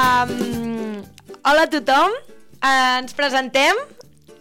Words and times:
Um, 0.00 1.02
hola 1.44 1.66
a 1.66 1.68
tothom, 1.68 2.12
uh, 2.64 3.00
ens 3.02 3.12
presentem. 3.12 3.76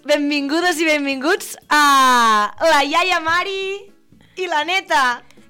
Benvingudes 0.07 0.79
i 0.79 0.85
benvinguts 0.87 1.57
a 1.67 1.79
la 2.63 2.77
iaia 2.87 3.17
Mari 3.19 3.65
i 4.39 4.47
la 4.47 4.61
neta. 4.63 5.01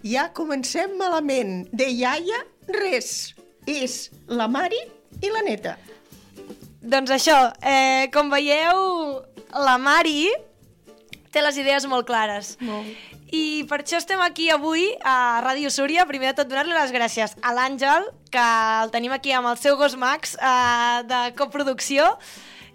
Ja 0.02 0.32
comencem 0.34 0.96
malament. 0.98 1.68
De 1.70 1.92
iaia, 1.94 2.42
res. 2.74 3.36
És 3.70 4.10
la 4.26 4.50
Mari 4.50 4.82
i 5.22 5.30
la 5.30 5.46
neta. 5.46 5.76
Doncs 6.82 7.14
això, 7.14 7.38
eh, 7.62 8.10
com 8.10 8.34
veieu, 8.34 9.22
la 9.54 9.78
Mari 9.78 10.26
té 11.30 11.46
les 11.46 11.62
idees 11.62 11.86
molt 11.86 12.10
clares. 12.10 12.56
Molt. 12.66 13.19
I 13.30 13.64
per 13.70 13.84
això 13.84 14.00
estem 14.00 14.22
aquí 14.26 14.48
avui 14.50 14.88
a 15.06 15.42
Ràdio 15.46 15.70
Súria. 15.70 16.06
Primer 16.10 16.32
de 16.32 16.40
tot, 16.42 16.50
donar-li 16.50 16.74
les 16.74 16.94
gràcies 16.94 17.36
a 17.46 17.54
l'Àngel, 17.54 18.08
que 18.34 18.46
el 18.84 18.94
tenim 18.94 19.14
aquí 19.14 19.34
amb 19.36 19.52
el 19.52 19.60
seu 19.62 19.78
gos 19.78 19.96
Max 20.00 20.34
eh, 20.36 21.04
de 21.10 21.20
coproducció, 21.38 22.08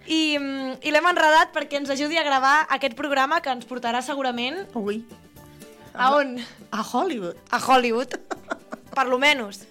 i, 0.06 0.36
mm, 0.38 0.78
i 0.84 0.92
l'hem 0.92 1.08
enredat 1.10 1.54
perquè 1.54 1.80
ens 1.80 1.90
ajudi 1.90 2.20
a 2.20 2.26
gravar 2.26 2.54
aquest 2.76 2.94
programa 2.94 3.40
que 3.42 3.50
ens 3.50 3.66
portarà 3.66 4.02
segurament 4.04 4.62
Ui. 4.76 5.00
a 5.94 6.12
on? 6.14 6.36
A 6.70 6.84
Hollywood. 6.84 7.40
A 7.50 7.58
Hollywood, 7.58 8.18
per 8.94 9.06
lo 9.08 9.18
menos. 9.18 9.64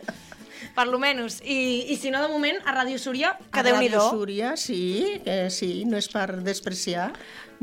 Per 0.73 0.87
lo 0.87 0.97
menos. 0.99 1.39
I, 1.45 1.85
I 1.93 1.97
si 1.97 2.09
no, 2.09 2.21
de 2.23 2.29
moment, 2.31 2.57
a 2.65 2.73
Ràdio 2.73 2.97
Súria, 2.97 3.35
que 3.53 3.61
A 3.61 3.65
déu 3.65 3.77
nhi 3.77 3.91
Ràdio 3.91 4.07
Súria, 4.09 4.55
sí, 4.57 5.21
eh, 5.25 5.49
sí, 5.53 5.83
no 5.85 5.99
és 6.01 6.09
per 6.09 6.41
despreciar. 6.41 7.11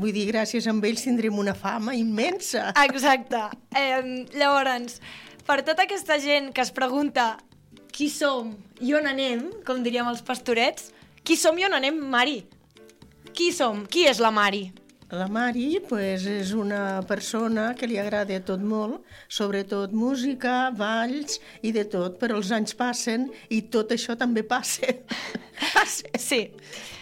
Vull 0.01 0.14
dir, 0.14 0.28
gràcies 0.30 0.68
a 0.70 0.74
ells 0.74 1.02
tindrem 1.05 1.38
una 1.38 1.54
fama 1.54 1.96
immensa. 1.98 2.71
Exacte. 2.87 3.43
Eh, 3.74 4.26
llavors, 4.38 5.01
per 5.46 5.62
tota 5.66 5.88
aquesta 5.88 6.21
gent 6.23 6.52
que 6.54 6.62
es 6.62 6.71
pregunta 6.71 7.37
qui 7.90 8.09
som 8.09 8.54
i 8.80 8.95
on 8.95 9.10
anem, 9.10 9.49
com 9.66 9.82
diríem 9.82 10.06
els 10.09 10.23
pastorets, 10.23 10.93
qui 11.27 11.37
som 11.37 11.59
i 11.59 11.66
on 11.66 11.74
anem, 11.74 11.99
Mari? 11.99 12.45
Qui 13.34 13.51
som? 13.52 13.84
Qui 13.90 14.06
és 14.06 14.23
la 14.23 14.30
Mari? 14.30 14.71
La 15.10 15.26
Mari 15.26 15.80
pues, 15.88 16.22
és 16.30 16.52
una 16.54 17.02
persona 17.08 17.72
que 17.74 17.88
li 17.90 17.96
agrada 17.98 18.36
tot 18.46 18.62
molt, 18.62 19.00
sobretot 19.26 19.90
música, 19.90 20.70
balls 20.70 21.40
i 21.66 21.72
de 21.74 21.82
tot, 21.90 22.14
però 22.20 22.36
els 22.38 22.52
anys 22.54 22.76
passen 22.78 23.26
i 23.50 23.58
tot 23.74 23.90
això 23.90 24.14
també 24.18 24.44
passa. 24.46 24.86
passa. 25.74 26.06
Sí, 26.20 26.44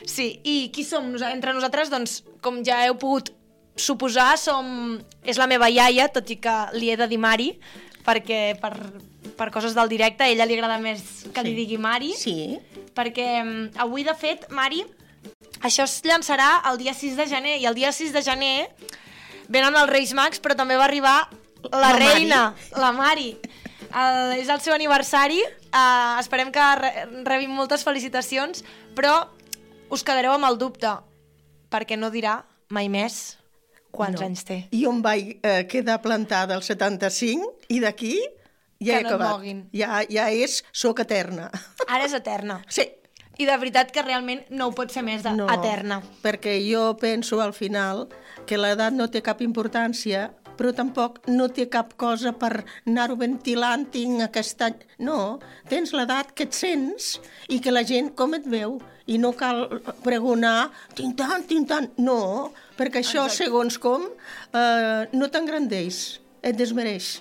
sí. 0.08 0.28
I 0.44 0.56
qui 0.72 0.84
som? 0.88 1.10
Entre 1.20 1.52
nosaltres, 1.52 1.90
doncs, 1.92 2.22
com 2.40 2.62
ja 2.64 2.80
heu 2.86 2.96
pogut 2.96 3.28
suposar, 3.76 4.38
som... 4.40 4.96
és 5.22 5.36
la 5.38 5.46
meva 5.50 5.68
iaia, 5.68 6.08
tot 6.08 6.30
i 6.32 6.38
que 6.40 6.56
li 6.78 6.88
he 6.90 6.96
de 6.96 7.06
dir 7.10 7.20
Mari, 7.20 7.52
perquè 8.08 8.56
per, 8.62 8.72
per 9.36 9.50
coses 9.52 9.76
del 9.76 9.90
directe 9.92 10.24
a 10.24 10.32
ella 10.32 10.46
li 10.48 10.56
agrada 10.56 10.80
més 10.80 11.04
que 11.34 11.44
li 11.44 11.52
Sí. 11.52 11.58
digui 11.60 11.76
Mari. 11.78 12.14
Sí, 12.16 12.38
perquè 12.96 13.28
mm, 13.44 13.76
avui, 13.84 14.06
de 14.08 14.16
fet, 14.16 14.48
Mari, 14.50 14.80
això 15.62 15.84
es 15.84 16.00
llançarà 16.04 16.62
el 16.70 16.78
dia 16.78 16.94
6 16.94 17.16
de 17.16 17.26
gener, 17.26 17.56
i 17.60 17.66
el 17.66 17.74
dia 17.74 17.92
6 17.92 18.12
de 18.12 18.22
gener 18.22 18.68
venen 19.48 19.74
els 19.76 19.90
Reis 19.90 20.12
Mags, 20.14 20.40
però 20.40 20.54
també 20.56 20.76
va 20.76 20.84
arribar 20.84 21.28
la, 21.70 21.78
La 21.80 21.88
Mari. 21.94 22.04
reina, 22.06 22.42
la 22.76 22.92
Mari. 22.92 23.30
El, 23.88 24.34
és 24.42 24.48
el 24.52 24.60
seu 24.60 24.74
aniversari, 24.74 25.40
uh, 25.72 26.18
esperem 26.20 26.50
que 26.52 26.64
re 26.76 26.92
rebin 27.24 27.50
moltes 27.56 27.82
felicitacions, 27.86 28.62
però 28.94 29.26
us 29.90 30.04
quedareu 30.04 30.34
amb 30.36 30.44
el 30.44 30.58
dubte, 30.60 30.90
perquè 31.72 31.96
no 31.96 32.10
dirà 32.12 32.42
mai 32.68 32.88
més 32.92 33.38
quants 33.90 34.20
No. 34.20 34.26
anys 34.26 34.44
té. 34.44 34.58
Jo 34.76 34.90
em 34.92 35.00
vaig 35.02 35.38
eh, 35.42 35.62
quedar 35.66 36.02
plantada 36.04 36.54
al 36.54 36.62
75 36.62 37.54
i 37.72 37.80
d'aquí 37.80 38.12
ja 38.78 38.98
Que 38.98 39.00
he 39.00 39.02
no 39.02 39.14
acabat. 39.16 39.46
Ja, 39.72 40.02
ja 40.08 40.28
és 40.30 40.60
soc 40.70 41.00
eterna. 41.00 41.48
Ara 41.88 42.04
és 42.04 42.12
eterna. 42.12 42.60
Sí. 42.68 42.84
I 43.38 43.46
de 43.46 43.54
veritat 43.56 43.92
que 43.94 44.02
realment 44.02 44.42
no 44.50 44.66
ho 44.68 44.74
pot 44.74 44.90
ser 44.90 45.04
més 45.06 45.22
de 45.22 45.30
No, 45.36 45.46
eterna. 45.52 46.00
perquè 46.24 46.56
jo 46.66 46.96
penso 46.98 47.40
al 47.40 47.52
final 47.54 48.08
que 48.46 48.58
l'edat 48.58 48.92
no 48.92 49.06
té 49.10 49.22
cap 49.22 49.40
importància, 49.44 50.32
però 50.58 50.72
tampoc 50.74 51.20
no 51.30 51.46
té 51.54 51.68
cap 51.70 51.92
cosa 51.96 52.32
per 52.34 52.64
anar-ho 52.84 53.14
ventilant, 53.16 53.84
tinc 53.94 54.24
aquest 54.24 54.62
any... 54.66 54.74
No, 54.98 55.38
tens 55.70 55.92
l'edat 55.94 56.32
que 56.34 56.48
et 56.48 56.52
sents 56.56 57.20
i 57.48 57.60
que 57.62 57.70
la 57.70 57.84
gent 57.86 58.10
com 58.18 58.34
et 58.34 58.46
veu 58.50 58.80
i 59.06 59.18
no 59.22 59.30
cal 59.38 59.68
pregonar 60.02 60.72
tinc 60.98 61.14
tant, 61.20 61.46
tinc 61.46 61.68
tant... 61.70 61.86
No, 62.02 62.50
perquè 62.76 63.04
això, 63.04 63.28
Exacte. 63.28 63.44
segons 63.44 63.78
com, 63.78 64.08
eh, 64.50 65.06
no 65.14 65.30
t'engrandeix, 65.30 66.18
et 66.42 66.58
desmereix. 66.58 67.20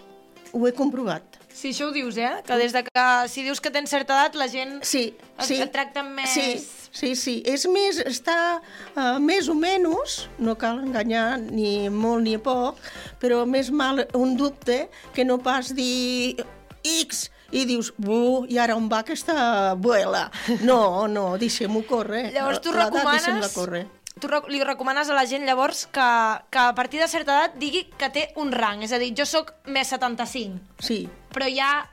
Ho 0.57 0.65
he 0.65 0.73
comprovat. 0.73 1.37
Sí, 1.53 1.69
això 1.69 1.87
ho 1.89 1.93
dius, 1.93 2.17
eh? 2.17 2.31
Que 2.45 2.57
des 2.57 2.73
de 2.73 2.81
que 2.85 3.05
si 3.29 3.43
dius 3.45 3.61
que 3.61 3.69
tens 3.73 3.89
certa 3.93 4.15
edat, 4.15 4.35
la 4.37 4.47
gent 4.49 4.79
Sí, 4.85 5.11
et, 5.13 5.45
sí. 5.45 5.57
et 5.61 5.71
tracta 5.73 6.01
amb 6.01 6.17
més... 6.17 6.33
Sí, 6.33 6.57
sí, 6.89 7.11
sí. 7.17 7.35
És 7.45 7.67
més, 7.69 7.97
està 8.01 8.37
uh, 8.57 9.17
més 9.21 9.49
o 9.49 9.55
menys, 9.57 10.19
no 10.41 10.57
cal 10.57 10.81
enganyar 10.81 11.39
ni 11.41 11.89
molt 11.93 12.25
ni 12.25 12.37
poc, 12.41 12.81
però 13.21 13.43
més 13.49 13.69
mal 13.69 14.05
un 14.17 14.37
dubte 14.37 14.87
que 15.13 15.25
no 15.25 15.37
pas 15.41 15.73
dir 15.77 16.37
X 16.85 17.27
i 17.51 17.65
dius, 17.69 17.93
bu, 17.97 18.45
i 18.49 18.57
ara 18.61 18.75
on 18.77 18.89
va 18.91 19.03
aquesta 19.05 19.37
abuela? 19.75 20.27
No, 20.65 21.07
no, 21.07 21.29
deixem-ho 21.41 21.85
córrer. 21.89 22.27
Llavors 22.33 22.65
tu 22.65 22.73
recomanes... 22.75 23.95
Tu 24.19 24.29
li 24.49 24.63
recomanes 24.63 25.09
a 25.09 25.13
la 25.13 25.25
gent 25.29 25.43
llavors 25.45 25.85
que, 25.93 26.05
que 26.49 26.59
a 26.59 26.73
partir 26.75 26.99
de 26.99 27.07
certa 27.07 27.35
edat 27.37 27.57
digui 27.61 27.83
que 27.97 28.09
té 28.09 28.23
un 28.41 28.51
rang, 28.51 28.81
és 28.83 28.91
a 28.91 28.97
dir, 29.01 29.11
jo 29.17 29.25
sóc 29.29 29.53
més 29.65 29.87
75, 29.93 30.57
Sí. 30.81 31.07
però 31.33 31.45
ja 31.53 31.85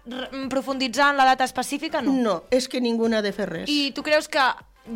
profunditzar 0.49 1.11
en 1.13 1.19
l'edat 1.21 1.43
específica 1.45 2.01
no. 2.03 2.13
No, 2.17 2.37
és 2.51 2.69
que 2.69 2.81
ningú 2.81 3.09
n'ha 3.09 3.21
de 3.25 3.33
fer 3.37 3.49
res. 3.51 3.69
I 3.71 3.93
tu 3.95 4.03
creus 4.03 4.29
que 4.29 4.43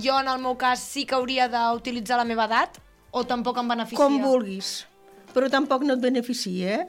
jo 0.03 0.19
en 0.21 0.29
el 0.29 0.39
meu 0.41 0.57
cas 0.61 0.81
sí 0.81 1.05
que 1.07 1.15
hauria 1.17 1.49
d'utilitzar 1.53 2.17
la 2.21 2.25
meva 2.29 2.47
edat 2.49 2.79
o 3.11 3.25
tampoc 3.25 3.59
em 3.61 3.69
beneficia? 3.69 4.01
Com 4.01 4.21
vulguis. 4.23 4.87
Però 5.35 5.51
tampoc 5.53 5.85
no 5.85 5.95
et 5.95 6.01
beneficia, 6.01 6.81
eh? 6.81 6.89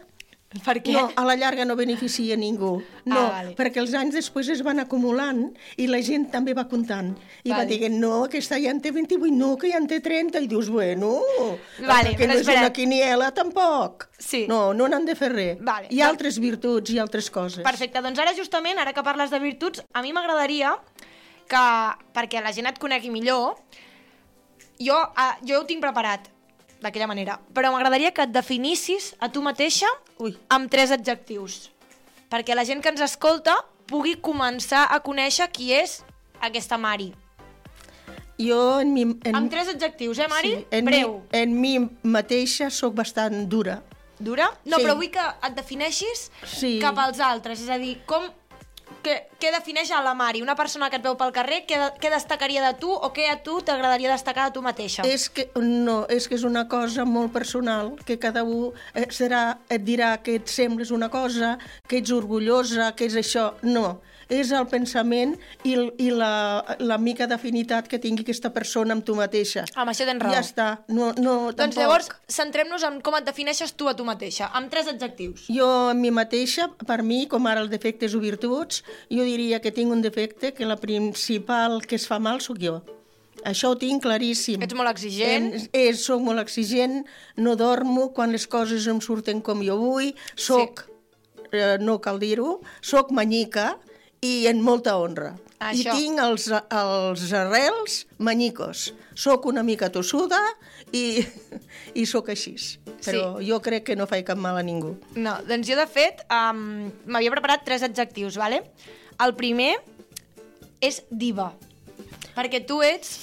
Per 0.66 0.74
què? 0.82 0.94
No, 0.96 1.04
a 1.14 1.24
la 1.28 1.36
llarga 1.38 1.62
no 1.64 1.76
beneficia 1.78 2.34
ningú. 2.36 2.82
No, 3.06 3.20
Ah, 3.20 3.30
vale. 3.36 3.52
perquè 3.56 3.78
els 3.84 3.94
anys 3.94 4.16
després 4.16 4.48
es 4.50 4.64
van 4.66 4.80
acumulant 4.80 5.44
i 5.78 5.86
la 5.86 6.00
gent 6.02 6.32
també 6.32 6.56
va 6.58 6.64
comptant. 6.68 7.12
I 7.44 7.52
va 7.52 7.58
Vale. 7.58 7.78
dient, 7.78 7.94
no, 8.02 8.24
aquesta 8.26 8.58
ja 8.60 8.72
en 8.72 8.82
té 8.82 8.90
28, 8.92 9.30
no, 9.38 9.56
que 9.58 9.70
ja 9.70 9.78
en 9.78 9.86
té 9.88 10.00
30. 10.02 10.40
I 10.42 10.48
dius, 10.48 10.68
bueno, 10.70 11.20
Vale, 11.86 12.16
que 12.16 12.26
no 12.26 12.34
és 12.34 12.40
espera. 12.42 12.62
una 12.62 12.74
quiniela 12.74 13.32
tampoc. 13.32 14.08
Sí. 14.18 14.48
No, 14.50 14.74
no 14.74 14.88
n'han 14.88 15.06
de 15.06 15.16
fer 15.16 15.32
res. 15.32 15.58
Vale, 15.62 15.88
Hi 15.92 16.02
ha 16.02 16.08
altres 16.10 16.40
virtuts 16.40 16.90
i 16.90 16.98
altres 16.98 17.30
coses. 17.30 17.64
Perfecte, 17.64 18.02
doncs 18.02 18.18
ara 18.18 18.34
justament, 18.34 18.80
ara 18.80 18.92
que 18.92 19.04
parles 19.04 19.30
de 19.30 19.38
virtuts, 19.40 19.84
a 19.94 20.02
mi 20.02 20.12
m'agradaria 20.14 20.74
que, 21.48 21.64
perquè 22.12 22.42
la 22.42 22.52
gent 22.52 22.66
et 22.66 22.80
conegui 22.80 23.12
millor, 23.12 23.56
jo, 24.80 24.96
uh, 24.96 25.34
jo 25.46 25.60
ho 25.62 25.66
tinc 25.66 25.80
preparat 25.82 26.28
d'aquella 26.82 27.08
manera, 27.08 27.40
però 27.54 27.72
m'agradaria 27.74 28.12
que 28.16 28.24
et 28.24 28.32
definissis 28.32 29.14
a 29.20 29.30
tu 29.32 29.42
mateixa 29.42 29.88
Ui. 30.20 30.36
amb 30.50 30.70
tres 30.72 30.92
adjectius, 30.96 31.72
perquè 32.32 32.56
la 32.56 32.64
gent 32.66 32.82
que 32.82 32.90
ens 32.90 33.02
escolta 33.02 33.56
pugui 33.90 34.16
començar 34.22 34.86
a 34.90 35.00
conèixer 35.02 35.50
qui 35.52 35.72
és 35.74 36.04
aquesta 36.40 36.78
Mari. 36.78 37.12
Jo 38.40 38.80
en 38.80 38.94
mi... 38.94 39.02
En, 39.28 39.36
Amb 39.36 39.52
tres 39.52 39.68
adjectius, 39.68 40.20
eh, 40.20 40.28
Mari? 40.32 40.52
sí, 40.56 40.66
en, 40.72 40.86
Breu. 40.86 41.16
Mi, 41.34 41.40
en 41.42 41.56
mi 41.62 41.74
mateixa 42.04 42.70
sóc 42.72 42.94
bastant 42.96 43.50
dura. 43.52 43.82
Dura? 44.20 44.48
No, 44.66 44.78
Sí. 44.78 44.84
però 44.86 44.96
vull 44.96 45.10
que 45.12 45.20
et 45.48 45.56
defineixis 45.56 46.30
Sí. 46.46 46.78
cap 46.80 46.98
als 47.00 47.20
altres. 47.20 47.60
És 47.62 47.70
a 47.70 47.78
dir, 47.78 47.98
com... 48.06 48.24
Què, 49.04 49.16
què 49.40 49.52
defineix 49.56 49.92
a 49.96 50.02
la 50.04 50.14
Mari? 50.18 50.42
Una 50.44 50.56
persona 50.60 50.90
que 50.92 51.00
et 51.00 51.06
veu 51.06 51.16
pel 51.20 51.32
carrer, 51.36 51.62
què, 51.70 51.80
què 52.02 52.12
destacaria 52.12 52.64
de 52.66 52.74
tu 52.82 52.92
o 52.92 53.12
què 53.16 53.30
a 53.32 53.38
tu 53.46 53.60
t'agradaria 53.66 54.12
destacar 54.12 54.50
de 54.50 54.58
tu 54.58 54.64
mateixa? 54.66 55.06
És 55.08 55.30
que, 55.32 55.48
no, 55.64 56.02
és 56.12 56.28
que 56.28 56.36
és 56.36 56.44
una 56.48 56.66
cosa 56.72 57.06
molt 57.08 57.32
personal, 57.36 57.94
que 58.06 58.20
cada 58.20 58.44
un 58.44 58.76
eh, 58.94 59.08
serà, 59.16 59.60
et 59.72 59.86
dirà 59.88 60.18
que 60.24 60.40
et 60.42 60.52
sembles 60.52 60.92
una 60.92 61.10
cosa, 61.14 61.56
que 61.88 62.04
ets 62.04 62.12
orgullosa, 62.16 62.92
que 62.96 63.08
és 63.08 63.16
això. 63.24 63.54
No, 63.64 64.00
és 64.30 64.52
el 64.54 64.68
pensament 64.70 65.34
i, 65.66 65.74
i 65.98 66.10
la, 66.14 66.62
la 66.80 66.98
mica 67.02 67.28
d'afinitat 67.30 67.90
que 67.90 68.00
tingui 68.02 68.24
aquesta 68.24 68.52
persona 68.54 68.96
amb 68.96 69.06
tu 69.06 69.16
mateixa. 69.18 69.66
Amb 69.74 69.92
això 69.92 70.06
tens 70.08 70.22
raó. 70.22 70.36
Ja 70.36 70.44
està. 70.46 70.68
No, 70.88 71.10
no, 71.18 71.50
doncs 71.50 71.58
tampoc. 71.58 71.82
llavors, 71.82 72.10
centrem-nos 72.30 72.86
en 72.88 73.02
com 73.06 73.18
et 73.18 73.26
defineixes 73.28 73.74
tu 73.74 73.90
a 73.90 73.96
tu 73.98 74.06
mateixa, 74.08 74.52
amb 74.56 74.70
tres 74.72 74.92
adjectius. 74.94 75.48
Jo, 75.50 75.70
a 75.90 75.98
mi 75.98 76.14
mateixa, 76.14 76.70
per 76.86 77.02
mi, 77.06 77.24
com 77.32 77.50
ara 77.50 77.66
els 77.66 77.74
defectes 77.74 78.16
o 78.16 78.22
virtuts, 78.22 78.84
jo 79.10 79.26
diria 79.28 79.60
que 79.64 79.74
tinc 79.76 79.92
un 79.92 80.02
defecte 80.06 80.54
que 80.54 80.68
la 80.68 80.78
principal 80.80 81.82
que 81.86 81.98
es 82.00 82.08
fa 82.10 82.20
mal 82.20 82.42
sóc 82.42 82.62
jo. 82.62 82.80
Això 83.48 83.72
ho 83.72 83.78
tinc 83.80 84.04
claríssim. 84.04 84.62
Ets 84.66 84.76
molt 84.76 84.92
exigent. 84.92 85.52
En, 85.56 85.68
és, 85.76 86.04
soc 86.04 86.24
molt 86.24 86.42
exigent, 86.42 87.04
no 87.40 87.56
dormo 87.60 88.10
quan 88.16 88.34
les 88.36 88.48
coses 88.48 88.88
em 88.92 89.00
surten 89.04 89.44
com 89.46 89.64
jo 89.64 89.78
vull, 89.80 90.12
soc, 90.36 90.84
sí. 90.86 91.52
eh, 91.54 91.78
no 91.80 92.00
cal 92.04 92.20
dir-ho, 92.20 92.60
soc 92.82 93.14
manyica 93.16 93.74
i 94.26 94.50
en 94.52 94.60
molta 94.64 94.98
honra. 95.00 95.36
Això. 95.60 95.92
I 95.92 95.98
tinc 96.06 96.20
els, 96.24 96.48
els 96.52 97.34
arrels 97.36 98.06
manyicos. 98.18 98.94
Soc 99.20 99.46
una 99.46 99.62
mica 99.64 99.90
tossuda 99.92 100.40
i, 100.96 101.20
i 102.00 102.06
sóc 102.08 102.30
així. 102.32 102.54
Però 103.04 103.38
Sí. 103.40 103.48
jo 103.50 103.60
crec 103.62 103.84
que 103.90 103.96
no 104.00 104.08
faig 104.08 104.24
cap 104.26 104.38
mal 104.40 104.58
a 104.58 104.64
ningú. 104.64 104.94
No, 105.16 105.36
doncs 105.48 105.68
jo, 105.68 105.76
de 105.76 105.86
fet, 105.88 106.24
um, 106.32 106.90
m'havia 107.12 107.32
preparat 107.36 107.66
tres 107.68 107.84
adjectius, 107.84 108.38
vale? 108.40 108.64
El 109.20 109.36
primer 109.36 109.76
és 110.82 111.02
diva. 111.12 111.52
perquè 112.40 112.62
tu 112.66 112.78
ets 112.82 113.18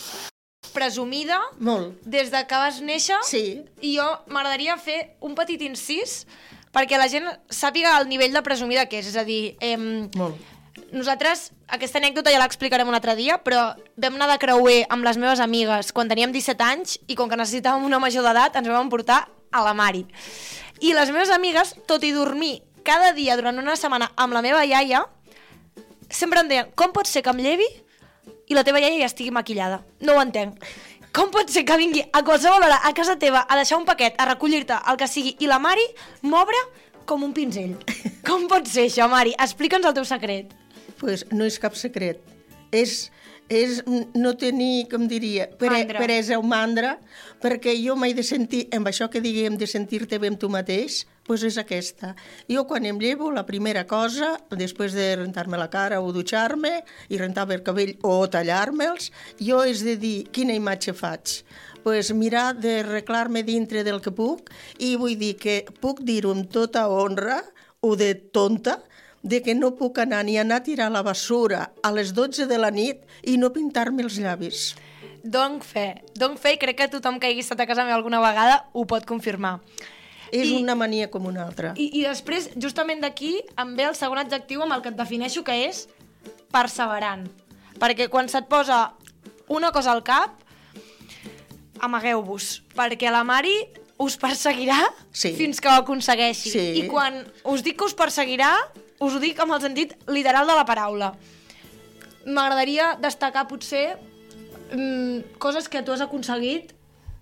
presumida 0.75 1.39
Molt. 1.59 1.95
des 2.05 2.29
de 2.31 2.43
que 2.47 2.55
vas 2.61 2.83
néixer 2.85 3.17
Sí. 3.25 3.63
i 3.81 3.95
jo 3.97 4.05
m'agradaria 4.29 4.77
fer 4.77 5.17
un 5.25 5.35
petit 5.35 5.63
incís 5.63 6.27
perquè 6.75 6.99
la 7.01 7.09
gent 7.09 7.25
sàpiga 7.49 7.95
el 8.01 8.09
nivell 8.11 8.35
de 8.35 8.43
presumida 8.45 8.85
que 8.91 8.99
és, 8.99 9.07
és 9.09 9.17
a 9.17 9.25
dir, 9.25 9.57
em, 9.61 10.11
Molt. 10.17 10.37
Nosaltres, 10.93 11.51
aquesta 11.73 11.99
anècdota 11.99 12.31
ja 12.31 12.41
l'explicarem 12.41 12.89
un 12.89 12.95
altre 12.95 13.17
dia, 13.19 13.39
però 13.43 13.73
vam 13.97 14.19
anar 14.19 14.29
de 14.33 14.39
creuer 14.43 14.85
amb 14.93 15.07
les 15.07 15.19
meves 15.19 15.41
amigues 15.43 15.93
quan 15.97 16.11
teníem 16.11 16.35
17 16.35 16.65
anys 16.65 16.99
i 17.07 17.17
com 17.19 17.31
que 17.31 17.39
necessitàvem 17.39 17.87
una 17.87 18.01
major 18.03 18.27
d'edat 18.27 18.59
ens 18.59 18.69
vam 18.69 18.87
emportar 18.87 19.25
a 19.51 19.63
la 19.65 19.75
Mari. 19.75 20.05
I 20.81 20.93
les 20.95 21.11
meves 21.11 21.33
amigues, 21.33 21.75
tot 21.89 22.05
i 22.05 22.13
dormir 22.13 22.61
cada 22.87 23.13
dia 23.17 23.37
durant 23.37 23.59
una 23.59 23.77
setmana 23.77 24.11
amb 24.17 24.37
la 24.37 24.43
meva 24.45 24.65
iaia, 24.65 25.05
sempre 26.11 26.41
em 26.41 26.51
deien, 26.51 26.73
com 26.79 26.93
pot 26.95 27.09
ser 27.11 27.25
que 27.25 27.33
em 27.35 27.43
llevi 27.43 27.67
i 28.47 28.55
la 28.55 28.63
teva 28.63 28.83
iaia 28.83 29.01
ja 29.01 29.11
estigui 29.11 29.33
maquillada? 29.35 29.83
No 30.01 30.15
ho 30.15 30.23
entenc. 30.23 30.61
Com 31.17 31.31
pot 31.33 31.49
ser 31.51 31.65
que 31.65 31.79
vingui 31.81 32.03
a 32.13 32.21
qualsevol 32.23 32.63
hora 32.63 32.83
a 32.85 32.93
casa 32.95 33.17
teva 33.17 33.47
a 33.49 33.57
deixar 33.57 33.79
un 33.81 33.87
paquet, 33.89 34.15
a 34.21 34.29
recollir-te, 34.29 34.77
el 34.91 34.99
que 35.01 35.09
sigui, 35.09 35.33
i 35.41 35.49
la 35.49 35.59
Mari 35.59 35.87
m'obre 36.23 36.61
com 37.07 37.23
un 37.25 37.33
pinzell? 37.33 37.75
Com 38.27 38.47
pot 38.51 38.69
ser 38.69 38.89
això, 38.91 39.07
Mari? 39.09 39.33
Explica'ns 39.41 39.87
el 39.87 39.95
teu 39.97 40.05
secret. 40.05 40.53
Pues 41.01 41.27
no 41.33 41.47
és 41.47 41.59
cap 41.63 41.77
secret. 41.79 42.21
És, 42.75 43.11
és 43.49 43.83
no 43.87 44.35
tenir, 44.37 44.89
com 44.91 45.07
diria, 45.09 45.47
pere, 45.61 45.85
peresa 45.95 46.39
o 46.41 46.45
mandra, 46.45 46.97
perquè 47.43 47.77
jo 47.79 47.95
m'he 47.97 48.13
de 48.17 48.25
sentir, 48.27 48.67
amb 48.75 48.91
això 48.91 49.11
que 49.13 49.23
diguem 49.23 49.57
de 49.61 49.69
sentir-te 49.71 50.19
bé 50.19 50.33
amb 50.33 50.41
tu 50.43 50.51
mateix, 50.53 51.05
pues 51.27 51.43
és 51.47 51.59
aquesta. 51.59 52.15
Jo 52.51 52.65
quan 52.67 52.87
em 52.87 52.99
llevo, 53.03 53.31
la 53.35 53.47
primera 53.47 53.87
cosa, 53.87 54.37
després 54.51 54.95
de 54.95 55.09
rentar-me 55.23 55.59
la 55.59 55.71
cara 55.71 56.01
o 56.03 56.13
dutxar-me 56.15 56.81
i 57.11 57.19
rentar-me 57.23 57.59
el 57.59 57.65
cabell 57.67 57.97
o 58.07 58.19
tallar-me'ls, 58.31 59.11
jo 59.43 59.63
és 59.67 59.83
de 59.87 59.97
dir 60.01 60.19
quina 60.33 60.55
imatge 60.57 60.95
faig 60.97 61.43
pues 61.87 62.13
mirar 62.13 62.57
de 62.59 62.81
arreglar-me 62.81 63.45
dintre 63.47 63.85
del 63.87 64.01
que 64.03 64.11
puc 64.11 64.49
i 64.83 64.97
vull 64.99 65.15
dir 65.21 65.37
que 65.39 65.61
puc 65.79 66.01
dir-ho 66.03 66.33
amb 66.35 66.49
tota 66.51 66.89
honra 66.91 67.37
o 67.79 67.93
de 67.95 68.09
tonta 68.35 68.81
de 69.27 69.41
que 69.43 69.55
no 69.59 69.73
puc 69.75 69.99
anar 69.99 70.23
ni 70.29 70.37
anar 70.39 70.61
a 70.61 70.63
tirar 70.67 70.87
la 70.95 71.03
basura 71.03 71.73
a 71.83 71.91
les 71.91 72.13
12 72.15 72.47
de 72.47 72.59
la 72.63 72.71
nit 72.71 73.01
i 73.27 73.35
no 73.43 73.51
pintar-me 73.53 74.05
els 74.07 74.19
llavis. 74.23 74.75
Donc 75.27 75.65
fe. 75.67 76.03
Donc 76.15 76.39
fe 76.39 76.53
i 76.55 76.59
crec 76.63 76.77
que 76.79 76.87
tothom 76.93 77.19
que 77.19 77.27
hagi 77.33 77.43
estat 77.43 77.59
a 77.65 77.67
casa 77.67 77.83
meva 77.83 77.97
alguna 77.99 78.21
vegada 78.23 78.69
ho 78.73 78.85
pot 78.87 79.05
confirmar. 79.09 79.57
És 80.31 80.47
I- 80.51 80.61
una 80.63 80.75
mania 80.79 81.09
com 81.11 81.27
una 81.27 81.43
altra. 81.47 81.73
I, 81.79 81.89
I 81.99 82.05
després, 82.07 82.51
justament 82.59 83.03
d'aquí, 83.03 83.41
em 83.59 83.75
ve 83.79 83.85
el 83.91 83.95
segon 83.99 84.19
adjectiu 84.23 84.63
amb 84.63 84.75
el 84.77 84.83
que 84.83 84.91
et 84.95 84.97
defineixo, 84.99 85.43
que 85.47 85.55
és 85.69 85.89
perseverant. 86.55 87.27
Perquè 87.83 88.09
quan 88.09 88.29
se't 88.31 88.47
posa 88.51 88.93
una 89.49 89.73
cosa 89.75 89.93
al 89.93 90.03
cap, 90.07 90.39
amagueu-vos, 91.81 92.63
perquè 92.75 93.11
la 93.13 93.25
Mari 93.27 93.55
us 93.99 94.17
perseguirà 94.21 94.79
Sí. 95.13 95.33
fins 95.37 95.61
que 95.61 95.69
ho 95.69 95.73
aconsegueixi. 95.83 96.51
Sí. 96.51 96.65
I 96.85 96.87
quan 96.89 97.23
us 97.45 97.63
dic 97.63 97.79
que 97.79 97.85
us 97.85 97.95
perseguirà, 97.97 98.51
us 99.01 99.15
ho 99.15 99.21
dic 99.23 99.39
amb 99.41 99.53
el 99.57 99.61
sentit 99.65 99.95
literal 100.09 100.47
de 100.49 100.57
la 100.57 100.65
paraula. 100.69 101.13
M'agradaria 102.27 102.97
destacar, 102.99 103.47
potser, 103.47 103.99
mm, 104.73 105.39
coses 105.39 105.69
que 105.69 105.83
tu 105.83 105.93
has 105.93 106.01
aconseguit 106.03 106.73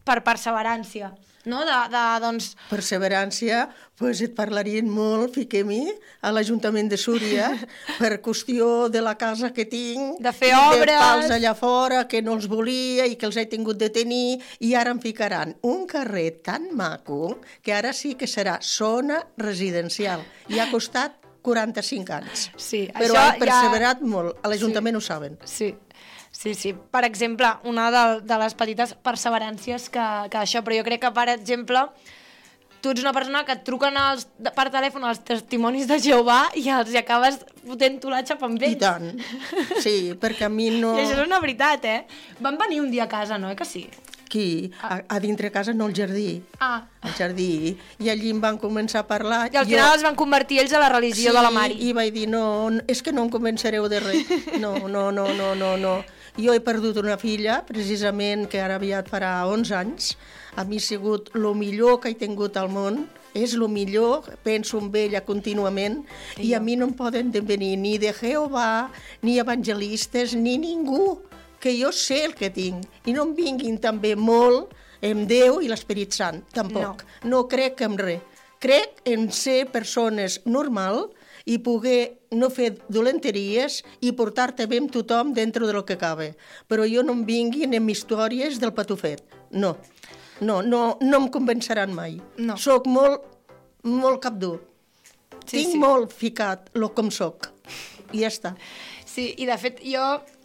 per 0.04 0.22
perseverància. 0.24 1.12
No? 1.44 1.58
De, 1.68 1.72
de, 1.92 2.02
doncs, 2.22 2.54
Perseverància, 2.70 3.66
pues 4.00 4.22
et 4.24 4.32
parlarien 4.32 4.86
molt, 4.88 5.34
fiquem-hi, 5.34 5.92
a 6.24 6.30
l'Ajuntament 6.32 6.88
de 6.88 6.96
Súria, 6.96 7.50
per 8.00 8.22
qüestió 8.24 8.88
de 8.88 9.02
la 9.04 9.12
casa 9.20 9.52
que 9.52 9.66
tinc, 9.68 10.22
De 10.24 10.32
fer 10.32 10.54
obres. 10.56 10.88
de 10.88 10.96
pals 11.02 11.34
allà 11.36 11.52
fora, 11.54 12.06
que 12.08 12.22
no 12.22 12.32
els 12.38 12.48
volia 12.48 13.04
i 13.04 13.18
que 13.20 13.26
els 13.28 13.36
he 13.36 13.44
tingut 13.44 13.76
de 13.76 13.90
tenir, 13.92 14.40
i 14.60 14.72
ara 14.74 14.94
em 14.96 15.02
ficaran 15.04 15.52
un 15.60 15.84
carrer 15.86 16.30
tan 16.40 16.70
maco 16.72 17.36
que 17.60 17.76
ara 17.76 17.92
sí 17.92 18.14
que 18.14 18.24
serà 18.26 18.56
zona 18.62 19.20
residencial. 19.36 20.24
I 20.48 20.64
ha 20.64 20.70
costat 20.72 21.20
45 21.44 22.16
anys. 22.16 22.48
Sí, 22.56 22.86
Però 22.96 23.12
això 23.12 23.22
han 23.22 23.40
perseverat 23.42 24.02
molt, 24.08 24.38
a 24.40 24.50
l'Ajuntament 24.50 24.96
ho 24.96 25.02
saben. 25.04 25.36
Sí, 25.44 25.74
sí, 26.32 26.54
sí. 26.56 26.72
Per 26.72 27.04
exemple, 27.04 27.50
una 27.68 27.90
de, 27.92 28.04
de 28.24 28.38
les 28.40 28.56
petites 28.56 28.96
perseveràncies 29.04 29.90
que, 29.92 30.10
que 30.32 30.40
això, 30.40 30.64
però 30.64 30.80
jo 30.80 30.86
crec 30.88 31.04
que, 31.04 31.12
per 31.14 31.28
exemple, 31.34 31.84
tu 32.84 32.92
ets 32.92 33.00
una 33.00 33.14
persona 33.16 33.44
que 33.48 33.54
et 33.56 33.62
truquen 33.64 33.96
als, 33.96 34.26
per 34.56 34.66
telèfon 34.72 35.04
els 35.08 35.20
testimonis 35.24 35.86
de 35.88 35.96
Jehovà 36.04 36.40
i 36.60 36.66
els 36.68 36.92
hi 36.92 36.98
acabes 37.00 37.38
fotent 37.62 37.96
tu 38.02 38.12
la 38.12 38.20
xapa 38.28 38.44
amb 38.48 38.60
I 38.60 38.66
ells. 38.68 38.82
tant. 38.82 39.06
Sí, 39.80 40.12
perquè 40.20 40.48
a 40.48 40.52
mi 40.52 40.68
no... 40.74 40.92
I 40.98 41.04
això 41.06 41.16
és 41.16 41.24
una 41.24 41.40
veritat, 41.44 41.86
eh? 41.88 42.02
Van 42.44 42.60
venir 42.60 42.82
un 42.84 42.90
dia 42.92 43.06
a 43.06 43.08
casa, 43.08 43.40
no? 43.40 43.52
Eh 43.52 43.56
que 43.56 43.68
sí? 43.68 43.86
Aquí, 44.34 44.72
a, 44.82 45.04
a 45.06 45.20
dintre 45.20 45.52
casa, 45.52 45.72
no 45.72 45.86
al 45.86 45.94
jardí. 45.94 46.42
Ah, 46.58 46.88
al 47.02 47.12
jardí, 47.14 47.76
i 48.02 48.08
allí 48.10 48.32
em 48.34 48.40
van 48.42 48.56
començar 48.58 49.04
a 49.04 49.06
parlar. 49.06 49.46
i 49.52 49.56
al 49.60 49.68
final 49.68 49.92
els 49.94 50.02
van 50.02 50.16
convertir 50.18 50.58
ells 50.58 50.72
a 50.74 50.80
la 50.82 50.88
religió 50.90 51.30
de 51.30 51.42
la 51.44 51.52
Mari. 51.54 51.76
i 51.78 51.92
vaig 51.94 52.10
dir, 52.10 52.26
no, 52.26 52.70
no, 52.74 52.82
és 52.90 52.98
que 53.00 53.12
no 53.14 53.22
em 53.22 53.30
convencereu 53.30 53.86
de 53.86 54.00
res. 54.02 54.32
No, 54.64 54.88
no, 54.88 55.12
no, 55.14 55.28
no, 55.38 55.54
no, 55.54 55.76
no. 55.78 55.92
Jo 56.34 56.50
he 56.50 56.58
perdut 56.58 56.98
una 56.98 57.14
filla, 57.14 57.60
precisament, 57.68 58.48
que 58.50 58.58
ara 58.58 58.80
aviat 58.80 59.06
farà 59.06 59.46
11 59.46 59.76
anys. 59.78 60.16
A 60.58 60.64
mi 60.66 60.80
ha 60.82 60.82
sigut 60.82 61.30
el 61.38 61.46
millor 61.54 62.00
que 62.02 62.10
he 62.10 62.18
tingut 62.18 62.58
al 62.58 62.72
món, 62.74 63.04
és 63.38 63.54
el 63.54 63.68
millor, 63.68 64.26
penso 64.42 64.80
en 64.82 64.90
ella 64.98 65.22
contínuament, 65.22 66.00
i 66.42 66.54
a 66.54 66.60
mi 66.60 66.74
no 66.74 66.90
em 66.90 66.96
poden 66.98 67.30
de 67.30 67.40
venir 67.40 67.76
ni 67.78 67.98
de 68.02 68.10
Jehovà, 68.10 68.90
ni 69.22 69.38
evangelistes, 69.38 70.34
ni 70.34 70.58
ningú, 70.58 71.20
que 71.64 71.72
jo 71.78 71.88
sé 71.96 72.26
el 72.26 72.34
que 72.36 72.50
tinc, 72.52 72.84
i 73.08 73.14
no 73.16 73.24
em 73.24 73.32
vinguin 73.32 73.78
també 73.80 74.12
molt 74.20 74.74
amb 75.04 75.24
Déu 75.28 75.62
i 75.64 75.68
l'Esperit 75.70 76.12
Sant, 76.12 76.42
tampoc. 76.52 77.04
No. 77.24 77.30
no 77.32 77.44
crec 77.48 77.80
en 77.86 77.96
res. 78.00 78.20
Crec 78.60 79.00
en 79.08 79.30
ser 79.32 79.66
persones 79.72 80.38
normal 80.44 81.06
i 81.44 81.58
poder 81.64 82.20
no 82.32 82.48
fer 82.52 82.70
dolenteries 82.88 83.82
i 84.00 84.12
portar-te 84.16 84.64
bé 84.68 84.78
amb 84.80 84.92
tothom 84.92 85.34
dintre 85.36 85.68
del 85.68 85.82
que 85.88 85.98
cabe. 86.00 86.30
Però 86.68 86.86
jo 86.88 87.04
no 87.04 87.16
em 87.16 87.24
vinguin 87.28 87.76
amb 87.76 87.92
històries 87.92 88.60
del 88.60 88.72
patufet. 88.76 89.24
No. 89.52 89.74
No, 90.40 90.62
no, 90.62 90.98
no 91.00 91.20
em 91.20 91.28
convenceran 91.32 91.92
mai. 91.96 92.16
No. 92.36 92.56
Soc 92.60 92.88
molt, 92.88 93.24
molt 93.84 94.20
capdur. 94.24 94.56
Sí, 95.44 95.58
Tinc 95.58 95.74
sí. 95.74 95.80
molt 95.80 96.12
ficat 96.16 96.72
lo 96.80 96.92
com 96.96 97.12
soc. 97.12 97.50
I 98.12 98.24
ja 98.24 98.32
està. 98.32 98.54
Sí, 99.04 99.30
i 99.36 99.46
de 99.46 99.56
fet 99.60 99.84
jo 99.84 100.04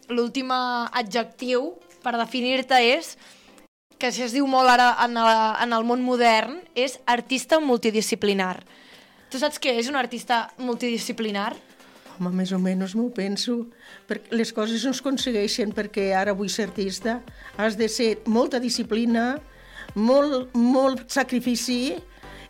l'últim 0.10 0.52
adjectiu 0.52 1.76
per 2.04 2.16
definir-te 2.18 2.80
és 2.98 3.16
que 4.00 4.12
si 4.16 4.24
es 4.24 4.34
diu 4.34 4.48
molt 4.48 4.72
ara 4.72 4.94
en 5.04 5.18
el, 5.20 5.30
en 5.64 5.76
el 5.76 5.86
món 5.86 6.02
modern, 6.02 6.62
és 6.74 6.98
artista 7.06 7.60
multidisciplinar. 7.60 8.62
Tu 9.30 9.42
saps 9.42 9.60
què 9.62 9.76
és 9.78 9.90
un 9.92 10.00
artista 10.00 10.48
multidisciplinar? 10.58 11.52
Home, 12.16 12.32
més 12.36 12.54
o 12.56 12.60
menys 12.60 12.96
m'ho 12.96 13.10
penso. 13.16 13.66
Perquè 14.08 14.40
les 14.40 14.54
coses 14.56 14.86
no 14.88 14.94
es 14.96 15.04
aconsegueixen 15.04 15.76
perquè 15.76 16.10
ara 16.16 16.34
vull 16.36 16.50
ser 16.52 16.70
artista. 16.70 17.20
Has 17.60 17.76
de 17.80 17.90
ser 17.92 18.10
molta 18.26 18.60
disciplina, 18.64 19.36
molt, 19.96 20.56
molt 20.56 21.06
sacrifici 21.12 22.00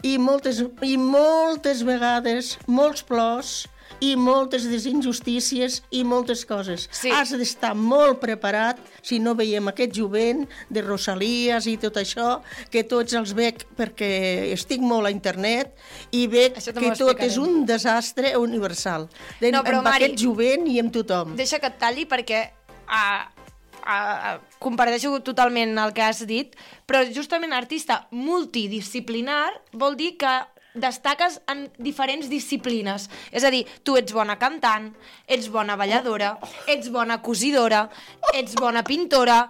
i 0.05 0.15
moltes, 0.21 0.61
i 0.85 0.95
moltes 1.01 1.83
vegades 1.83 2.55
molts 2.69 3.03
plors 3.03 3.65
i 4.03 4.13
moltes 4.19 4.65
desinjustícies 4.69 5.79
i 5.95 6.03
moltes 6.07 6.45
coses. 6.47 6.87
Sí. 6.95 7.11
Has 7.13 7.33
d'estar 7.35 7.73
molt 7.75 8.19
preparat 8.21 8.79
si 9.05 9.19
no 9.23 9.35
veiem 9.37 9.71
aquest 9.71 9.95
jovent 9.97 10.45
de 10.69 10.83
Rosalies 10.85 11.67
i 11.69 11.75
tot 11.81 11.99
això, 12.01 12.39
que 12.71 12.85
tots 12.87 13.15
els 13.19 13.33
veig 13.37 13.65
perquè 13.77 14.11
estic 14.55 14.83
molt 14.83 15.09
a 15.09 15.13
internet 15.13 15.75
i 16.15 16.25
veig 16.31 16.59
que 16.59 16.93
tot 16.99 17.25
és 17.25 17.39
un 17.41 17.65
desastre 17.69 18.35
universal. 18.39 19.09
De, 19.39 19.51
No, 19.51 19.63
però, 19.65 19.81
amb 19.81 19.89
Mari, 19.89 20.09
aquest 20.09 20.23
jovent 20.23 20.67
i 20.69 20.79
amb 20.81 20.93
tothom. 20.93 21.35
Deixa 21.39 21.59
que 21.59 21.69
et 21.71 21.79
talli 21.81 22.05
perquè 22.09 22.43
uh, 22.87 23.23
uh, 23.83 24.37
comparteixo 24.61 25.11
totalment 25.25 25.75
el 25.81 25.93
que 25.95 26.05
has 26.05 26.23
dit, 26.29 26.55
però 26.87 27.03
justament 27.09 27.55
artista 27.55 28.05
multidisciplinar 28.11 29.51
vol 29.73 29.97
dir 29.99 30.15
que 30.21 30.33
destaques 30.73 31.41
en 31.47 31.69
diferents 31.77 32.29
disciplines. 32.29 33.09
És 33.31 33.43
a 33.43 33.49
dir, 33.51 33.65
tu 33.83 33.97
ets 33.97 34.13
bona 34.13 34.37
cantant, 34.39 34.91
ets 35.27 35.49
bona 35.49 35.75
balladora, 35.75 36.37
ets 36.67 36.89
bona 36.93 37.21
cosidora, 37.21 37.89
ets 38.33 38.55
bona 38.55 38.83
pintora, 38.83 39.49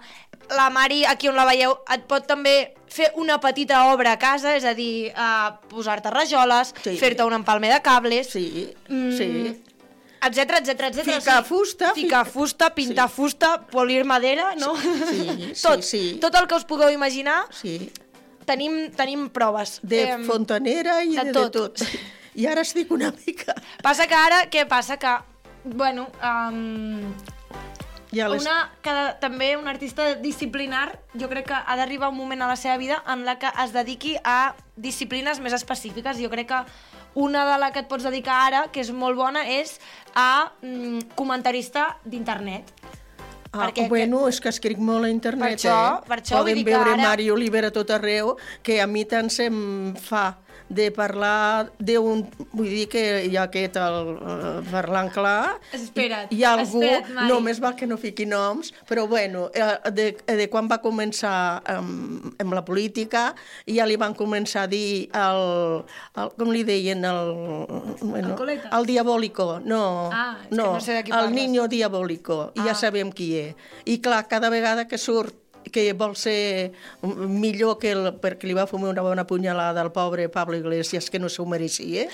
la 0.56 0.70
Mari, 0.70 1.04
aquí 1.06 1.28
on 1.28 1.36
la 1.36 1.44
veieu, 1.46 1.76
et 1.94 2.06
pot 2.10 2.26
també 2.26 2.74
fer 2.90 3.12
una 3.16 3.38
petita 3.38 3.84
obra 3.92 4.12
a 4.16 4.18
casa, 4.18 4.56
és 4.56 4.64
a 4.64 4.72
dir, 4.74 5.12
uh, 5.14 5.60
posar-te 5.70 6.10
rajoles, 6.10 6.74
Sí. 6.82 6.96
fer-te 6.98 7.22
un 7.22 7.32
empalmer 7.34 7.72
de 7.72 7.80
cables, 7.82 8.26
Sí, 8.32 8.74
Mm, 8.88 9.16
sí. 9.16 9.62
etc 10.22 10.58
etc 10.58 10.80
etc. 10.88 11.04
Ficar 11.20 11.44
fusta, 11.44 11.92
Ficar 11.94 12.24
fi- 12.26 12.32
fusta, 12.32 12.74
pintar 12.74 13.08
Sí. 13.08 13.14
fusta, 13.14 13.66
polir 13.66 14.04
madera, 14.04 14.54
no? 14.56 14.74
Sí, 14.76 15.52
sí, 15.54 15.62
tot, 15.62 15.82
sí. 15.82 16.18
tot 16.20 16.34
el 16.34 16.48
que 16.48 16.54
us 16.56 16.64
pugueu 16.64 16.90
imaginar, 16.90 17.44
sí. 17.52 17.92
Tenim, 18.50 18.80
tenim 18.98 19.28
proves. 19.30 19.78
De 19.82 20.02
Em, 20.16 20.24
fontanera 20.26 21.00
i 21.06 21.14
de 21.16 21.28
de, 21.30 21.32
tot. 21.36 21.54
de 21.54 21.68
tot. 21.70 22.00
I 22.34 22.46
ara 22.50 22.62
estic 22.66 22.90
una 22.94 23.12
mica... 23.24 23.54
Passa 23.82 24.06
que 24.10 24.14
ara, 24.18 24.44
què 24.50 24.66
passa? 24.70 24.98
Que, 25.02 25.14
bueno, 25.64 26.08
um, 26.22 27.12
Ja 28.12 28.26
les- 28.28 28.42
una, 28.42 28.72
que 28.82 28.92
també 29.22 29.52
un 29.56 29.68
artista 29.70 30.14
disciplinar, 30.18 30.98
jo 31.14 31.28
crec 31.30 31.46
que 31.46 31.54
ha 31.54 31.76
d'arribar 31.78 32.08
un 32.10 32.16
moment 32.18 32.42
a 32.42 32.48
la 32.50 32.56
seva 32.58 32.76
vida 32.76 33.02
en 33.06 33.24
la 33.24 33.36
que 33.38 33.50
es 33.64 33.72
dediqui 33.74 34.16
a 34.24 34.54
disciplines 34.76 35.38
més 35.40 35.54
específiques. 35.54 36.18
Jo 36.18 36.30
crec 36.32 36.48
que 36.50 36.62
una 37.14 37.44
de 37.46 37.58
la 37.58 37.70
que 37.74 37.84
et 37.84 37.88
pots 37.90 38.02
dedicar 38.06 38.40
ara, 38.48 38.64
que 38.74 38.80
és 38.82 38.90
molt 38.90 39.18
bona, 39.18 39.44
és 39.50 39.76
a 40.14 40.50
mm, 40.62 41.12
comentarista 41.18 41.98
d'internet. 42.04 42.70
Ah, 43.52 43.66
Perquè- 43.66 43.88
bueno, 43.88 44.28
és 44.28 44.38
que 44.40 44.48
escric 44.48 44.78
molt 44.78 45.04
a 45.04 45.08
internet, 45.10 45.42
Per 45.48 45.56
això- 45.58 45.98
eh? 45.98 46.06
per 46.06 46.20
això 46.22 46.38
Poden 46.38 46.62
veure 46.64 46.90
ara- 46.92 47.02
Mari 47.02 47.30
Oliver 47.30 47.64
a 47.64 47.70
tot 47.72 47.90
arreu, 47.90 48.36
que 48.62 48.80
a 48.80 48.86
mi 48.86 49.04
tant 49.04 49.28
se'm 49.28 49.96
fa 49.96 50.38
de 50.68 50.90
parlar 50.94 51.70
d'un... 51.78 52.22
Vull 52.52 52.68
dir 52.70 52.86
que 52.92 53.02
hi 53.26 53.36
ha 53.36 53.48
aquest, 53.48 53.76
el, 53.80 54.12
eh, 54.16 54.52
parlant 54.70 55.10
clar... 55.14 55.58
Espera't, 55.76 56.30
hi 56.32 56.44
ha 56.44 56.52
algú, 56.58 56.82
espera't, 56.84 57.10
Mari. 57.16 57.28
només 57.32 57.60
val 57.62 57.74
que 57.78 57.88
no 57.90 57.98
fiqui 58.00 58.26
noms, 58.30 58.72
però 58.88 59.06
bueno, 59.10 59.48
eh, 59.54 59.90
de, 59.90 60.06
de 60.26 60.48
quan 60.52 60.70
va 60.70 60.80
començar 60.82 61.60
amb, 61.74 62.30
amb 62.40 62.54
la 62.56 62.64
política, 62.64 63.30
ja 63.66 63.86
li 63.88 63.98
van 64.00 64.14
començar 64.14 64.68
a 64.68 64.70
dir 64.70 65.08
el, 65.10 65.82
el 66.22 66.32
com 66.38 66.54
li 66.54 66.64
deien, 66.64 67.04
el... 67.04 67.34
Bueno, 68.02 68.36
El 68.40 68.60
el 68.80 68.86
diabólico, 68.86 69.60
no, 69.64 70.10
Ah, 70.12 70.36
que 70.48 70.56
no 70.56 70.80
sé 70.80 71.00
el 71.06 71.34
niño 71.34 71.68
diabólico, 71.68 72.52
i 72.54 72.60
Ah. 72.60 72.70
ja 72.70 72.74
sabem 72.74 73.10
qui 73.12 73.34
és. 73.36 73.54
I 73.84 74.00
clar, 74.00 74.26
cada 74.28 74.50
vegada 74.50 74.86
que 74.88 74.98
surt 74.98 75.34
que 75.72 75.92
vol 75.92 76.14
ser 76.16 76.72
millor 77.02 77.78
que 77.78 77.92
el, 77.92 78.12
perquè 78.20 78.48
li 78.48 78.54
va 78.56 78.66
fumar 78.70 78.90
una 78.90 79.02
bona 79.04 79.26
punyalada 79.26 79.80
al 79.82 79.92
pobre 79.92 80.28
Pablo 80.28 80.56
Iglesias, 80.56 81.10
que 81.10 81.18
no 81.18 81.28
s'ho 81.28 81.46
mereixia. 81.46 82.08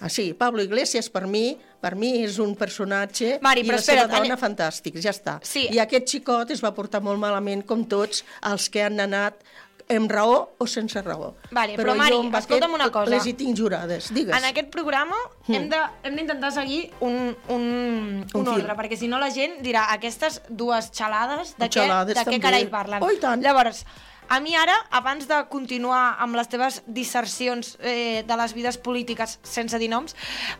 Ah, 0.00 0.08
sí, 0.08 0.32
Pablo 0.32 0.62
Iglesias 0.62 1.08
per 1.10 1.26
mi, 1.26 1.56
per 1.82 1.96
mi 1.98 2.22
és 2.22 2.36
un 2.38 2.52
personatge 2.54 3.40
Mari, 3.42 3.64
i 3.66 3.70
la 3.72 3.80
seva 3.82 4.04
dona 4.06 4.20
anem- 4.28 4.38
fantàstics, 4.38 5.00
ja 5.02 5.10
està. 5.10 5.38
Sí. 5.42 5.66
I 5.74 5.80
aquest 5.82 6.06
xicot 6.06 6.52
es 6.54 6.62
va 6.62 6.70
portar 6.74 7.00
molt 7.02 7.18
malament 7.18 7.64
com 7.66 7.82
tots 7.84 8.22
els 8.46 8.68
que 8.70 8.84
han 8.86 9.00
anat 9.02 9.42
amb 9.90 10.10
raó 10.12 10.50
o 10.58 10.66
sense 10.66 11.00
raó. 11.02 11.34
Vale, 11.50 11.76
però, 11.76 11.94
Mari, 11.96 12.12
jo 12.14 12.20
amb 12.26 12.34
escolta'm 12.36 12.70
aquest 12.74 12.80
una 12.82 12.90
cosa. 12.92 13.10
Les 13.10 13.26
hi 13.26 13.32
tinc 13.34 13.56
jurades, 13.56 14.10
digues. 14.12 14.36
En 14.36 14.44
aquest 14.44 14.68
programa 14.70 15.16
hem 15.48 15.68
de- 15.70 15.84
hem 16.02 16.16
d'intentar 16.16 16.52
seguir 16.52 16.90
un, 17.00 17.34
un, 17.48 17.62
un, 17.62 18.26
Un 18.34 18.44
fil. 18.44 18.52
ordre, 18.54 18.76
perquè 18.76 18.96
si 18.98 19.08
no 19.08 19.18
la 19.18 19.30
gent 19.30 19.62
dirà 19.64 19.86
aquestes 19.94 20.42
dues 20.48 20.90
xalades, 20.92 21.54
de, 21.56 21.66
què, 21.66 21.80
Xalades, 21.80 22.14
de 22.14 22.24
què 22.30 22.40
carai 22.40 22.66
parlen. 22.68 23.02
Oh, 23.02 23.10
tant. 23.20 23.42
Llavors, 23.42 23.84
a 24.28 24.40
mi 24.40 24.54
ara, 24.54 24.74
abans 24.90 25.26
de 25.26 25.38
continuar 25.48 26.16
amb 26.20 26.36
les 26.36 26.48
teves 26.48 26.82
dissercions 26.86 27.78
eh, 27.80 28.22
de 28.28 28.36
les 28.36 28.52
vides 28.52 28.76
polítiques 28.76 29.38
sense 29.42 29.78
dir 29.78 29.88
noms, 29.88 30.14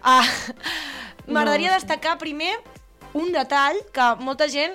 eh, 0.04 0.54
m'agradaria 1.26 1.75
destacar 1.75 2.16
primer 2.18 2.54
un 3.12 3.32
detall 3.32 3.76
que 3.92 4.14
molta 4.25 4.49
gent 4.49 4.75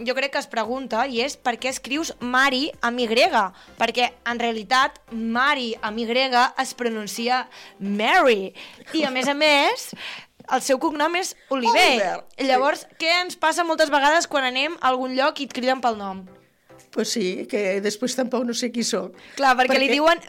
jo 0.00 0.14
crec 0.14 0.32
que 0.34 0.42
es 0.42 0.50
pregunta 0.50 1.04
i 1.06 1.20
és 1.24 1.36
per 1.36 1.56
què 1.60 1.70
escrius 1.70 2.12
Mari 2.20 2.68
amb 2.82 3.00
Y 3.00 3.08
perquè 3.78 4.10
en 4.26 4.40
realitat 4.40 5.00
Mari 5.12 5.74
amb 5.82 5.98
Y 5.98 6.06
es 6.58 6.74
pronuncia 6.74 7.48
Mary 7.78 8.54
i 8.92 9.04
a 9.04 9.10
més 9.10 9.28
a 9.28 9.34
més 9.34 9.92
el 10.52 10.60
seu 10.60 10.78
cognom 10.78 11.14
és 11.16 11.34
Oliver. 11.48 11.72
Oliver. 11.72 12.16
Llavors, 12.44 12.86
què 13.00 13.10
ens 13.22 13.36
passa 13.36 13.64
moltes 13.64 13.90
vegades 13.90 14.26
quan 14.26 14.44
anem 14.44 14.76
a 14.80 14.90
algun 14.90 15.14
lloc 15.16 15.40
i 15.40 15.48
et 15.48 15.54
criden 15.56 15.80
pel 15.80 15.96
nom? 15.96 16.24
Pues 16.92 17.14
sí, 17.16 17.46
que 17.50 17.80
després 17.80 18.14
tampoc 18.14 18.44
no 18.44 18.54
sé 18.54 18.70
qui 18.70 18.84
sóc. 18.84 19.16
Clar, 19.38 19.54
perquè, 19.56 19.72
perquè... 19.72 19.80
li 19.80 19.88
diuen 19.96 20.20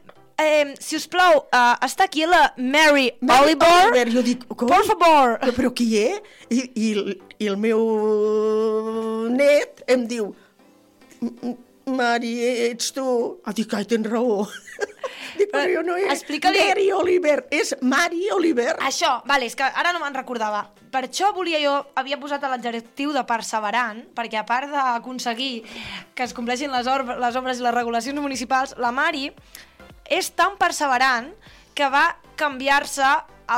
eh, 0.41 0.73
si 0.79 0.95
us 0.97 1.07
plau, 1.11 1.43
uh, 1.45 1.75
està 1.85 2.07
aquí 2.07 2.25
la 2.25 2.53
Mary, 2.57 3.11
Mary 3.21 3.51
Oliver. 3.51 3.73
Oliver, 3.89 4.07
jo 4.15 4.23
dic, 4.25 4.47
com? 4.49 4.67
Por 4.71 4.87
favor. 4.87 5.37
Però, 5.43 5.55
però 5.59 5.73
qui 5.75 5.91
és? 5.99 6.33
I, 6.49 6.63
i, 6.73 6.89
I 7.39 7.51
el 7.51 7.59
meu 7.61 7.83
net 9.35 9.83
em 9.91 10.07
diu, 10.07 10.33
"M- 11.21 11.37
m- 11.43 11.57
Mari, 11.85 12.39
ets 12.71 12.87
tu? 12.95 13.03
Ah, 13.45 13.53
dic, 13.53 13.71
ai, 13.77 13.85
tens 13.85 14.07
raó. 14.09 14.47
dic, 15.37 15.51
però 15.51 15.67
jo 15.69 15.83
no 15.85 15.93
és 15.95 16.09
Explica-li- 16.15 16.63
Mary 16.65 16.87
Oliver, 16.91 17.43
és 17.53 17.75
Mari 17.81 18.23
Oliver. 18.33 18.71
Això, 18.81 19.19
vale, 19.29 19.45
és 19.45 19.53
que 19.55 19.63
ara 19.67 19.91
no 19.93 19.99
me'n 20.01 20.15
recordava. 20.17 20.63
Per 20.89 21.03
això 21.05 21.29
volia 21.35 21.59
jo, 21.61 21.75
havia 21.93 22.17
posat 22.17 22.41
l'adjectiu 22.41 23.13
de 23.13 23.21
perseverant, 23.29 24.01
perquè 24.17 24.39
a 24.41 24.45
part 24.49 24.71
d'aconseguir 24.71 25.61
que 26.15 26.23
es 26.25 26.33
compleixin 26.33 26.71
les, 26.73 26.87
or 26.87 27.05
les 27.05 27.35
obres 27.35 27.59
i 27.59 27.61
les 27.67 27.75
regulacions 27.75 28.19
municipals, 28.19 28.73
la 28.81 28.89
Mari 28.91 29.29
és 30.09 30.31
tan 30.33 30.57
perseverant 30.57 31.29
que 31.75 31.87
va 31.89 32.15
canviar-se 32.35 33.05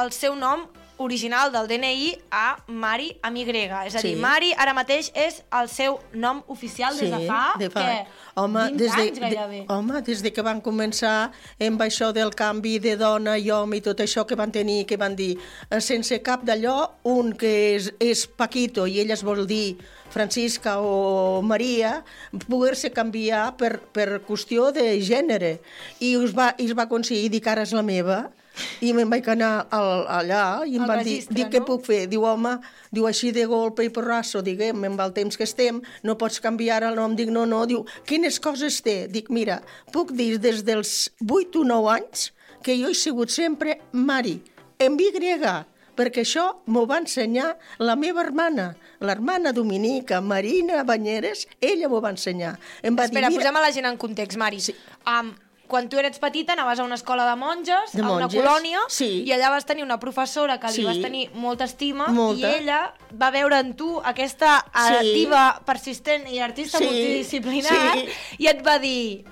el 0.02 0.12
seu 0.12 0.36
nom 0.36 0.68
original 0.98 1.52
del 1.52 1.68
DNI 1.68 2.18
a 2.32 2.58
Mari 2.68 3.12
amb 3.22 3.38
Y. 3.38 3.70
És 3.88 3.96
a 3.96 4.02
dir, 4.02 4.16
Sí. 4.16 4.22
Mari 4.22 4.54
ara 4.58 4.74
mateix 4.74 5.12
és 5.16 5.44
el 5.52 5.70
seu 5.70 6.00
nom 6.14 6.44
oficial 6.48 6.98
des 6.98 7.12
de 7.12 7.28
fa, 7.28 7.54
de 7.60 7.70
fa. 7.70 7.82
què? 7.82 8.06
Home, 8.36 8.70
20 8.72 8.78
des 8.78 8.96
de. 8.96 9.30
De, 9.30 9.66
home, 9.70 10.02
des 10.02 10.22
de 10.22 10.32
que 10.34 10.42
van 10.42 10.62
començar 10.62 11.32
amb 11.60 11.82
això 11.82 12.12
del 12.14 12.34
canvi 12.34 12.78
de 12.80 12.96
dona 12.98 13.38
i 13.38 13.50
home 13.52 13.78
i 13.78 13.82
tot 13.82 14.00
això 14.00 14.26
que 14.26 14.36
van 14.36 14.52
tenir, 14.52 14.86
que 14.86 14.98
van 14.98 15.16
dir, 15.16 15.38
eh, 15.70 15.80
sense 15.82 16.22
cap 16.22 16.44
d'allò, 16.44 16.92
un 17.04 17.34
que 17.34 17.76
és, 17.76 17.92
és 18.00 18.28
Paquito 18.28 18.86
i 18.88 19.00
ella 19.00 19.14
es 19.14 19.24
vol 19.24 19.46
dir 19.48 19.78
Francisca 20.10 20.80
o 20.80 21.42
Maria, 21.44 22.04
poder-se 22.48 22.92
canviar 22.92 23.56
per, 23.58 23.80
per 23.94 24.22
qüestió 24.26 24.72
de 24.72 25.00
gènere. 25.04 25.60
I 26.00 26.16
es 26.16 26.34
va, 26.34 26.54
i 26.58 26.66
es 26.66 26.74
va 26.78 26.84
aconseguir 26.88 27.30
dir 27.30 27.42
que 27.42 27.50
ara 27.52 27.66
és 27.68 27.74
la 27.76 27.84
meva, 27.84 28.32
i 28.82 28.94
me'n 28.96 29.10
vaig 29.12 29.28
anar 29.34 29.52
al, 29.74 30.06
allà 30.20 30.44
i 30.66 30.78
em 30.78 30.86
Al 30.86 30.92
van 30.92 31.04
dir, 31.04 31.18
registre, 31.18 31.38
dic, 31.40 31.52
què 31.54 31.62
no? 31.64 31.68
puc 31.70 31.86
fer? 31.88 32.02
Diu, 32.12 32.26
home, 32.28 32.58
diu, 32.92 33.08
així 33.10 33.32
de 33.36 33.46
golpe 33.50 33.86
i 33.86 33.92
porrasso, 33.94 34.44
diguem, 34.46 34.84
amb 34.90 35.04
el 35.04 35.14
temps 35.18 35.38
que 35.38 35.48
estem, 35.48 35.82
no 36.04 36.18
pots 36.20 36.42
canviar 36.44 36.84
el 36.88 37.00
nom. 37.00 37.16
Dic, 37.18 37.32
no, 37.34 37.46
no, 37.50 37.64
diu, 37.70 37.86
quines 38.10 38.42
coses 38.44 38.82
té? 38.86 39.00
Dic, 39.12 39.32
mira, 39.34 39.62
puc 39.94 40.14
dir 40.18 40.36
des 40.44 40.64
dels 40.68 41.08
8 41.24 41.64
o 41.64 41.66
9 41.68 41.96
anys 41.98 42.32
que 42.66 42.76
jo 42.76 42.92
he 42.92 42.98
sigut 42.98 43.32
sempre 43.32 43.80
Mari, 43.94 44.40
en 44.80 44.98
Y, 45.00 45.66
perquè 45.98 46.22
això 46.22 46.46
m'ho 46.70 46.86
va 46.90 47.00
ensenyar 47.02 47.56
la 47.82 47.96
meva 47.98 48.22
hermana, 48.22 48.70
l'hermana 49.02 49.54
Dominica, 49.56 50.22
Marina 50.22 50.84
Banyeres, 50.86 51.48
ella 51.60 51.90
m'ho 51.90 52.02
va 52.04 52.14
ensenyar. 52.14 52.54
Em 52.84 52.96
va 52.98 53.08
Espera, 53.10 53.32
dir, 53.32 53.40
posem 53.42 53.58
a 53.58 53.64
la 53.66 53.74
gent 53.74 53.90
en 53.90 53.98
context, 53.98 54.38
Mari. 54.38 54.62
Sí. 54.62 54.76
Um, 55.10 55.34
quan 55.68 55.90
tu 55.90 56.00
eres 56.00 56.18
petita 56.20 56.54
anaves 56.54 56.80
a 56.80 56.84
una 56.84 56.96
escola 56.96 57.26
de 57.30 57.36
monges, 57.36 57.92
De 57.94 58.02
a 58.02 58.06
una 58.06 58.26
monges, 58.28 58.42
colònia, 58.42 58.80
sí. 58.90 59.24
i 59.28 59.32
allà 59.36 59.50
vas 59.52 59.66
tenir 59.66 59.84
una 59.84 60.00
professora 60.00 60.60
que 60.60 60.68
li 60.68 60.74
Sí. 60.82 60.84
vas 60.86 61.02
tenir 61.02 61.30
molta 61.34 61.66
estima, 61.66 62.08
Molta. 62.08 62.40
i 62.40 62.56
ella 62.64 62.94
va 63.22 63.30
veure 63.32 63.60
en 63.60 63.74
tu 63.76 64.00
aquesta 64.04 64.66
Sí. 64.74 64.94
activa, 64.96 65.62
persistent 65.66 66.28
i 66.30 66.40
artista 66.40 66.78
Sí, 66.80 66.86
multidisciplinar, 66.86 67.94
sí. 68.00 68.06
i 68.40 68.48
et 68.48 68.66
va 68.66 68.80
dir... 68.80 69.26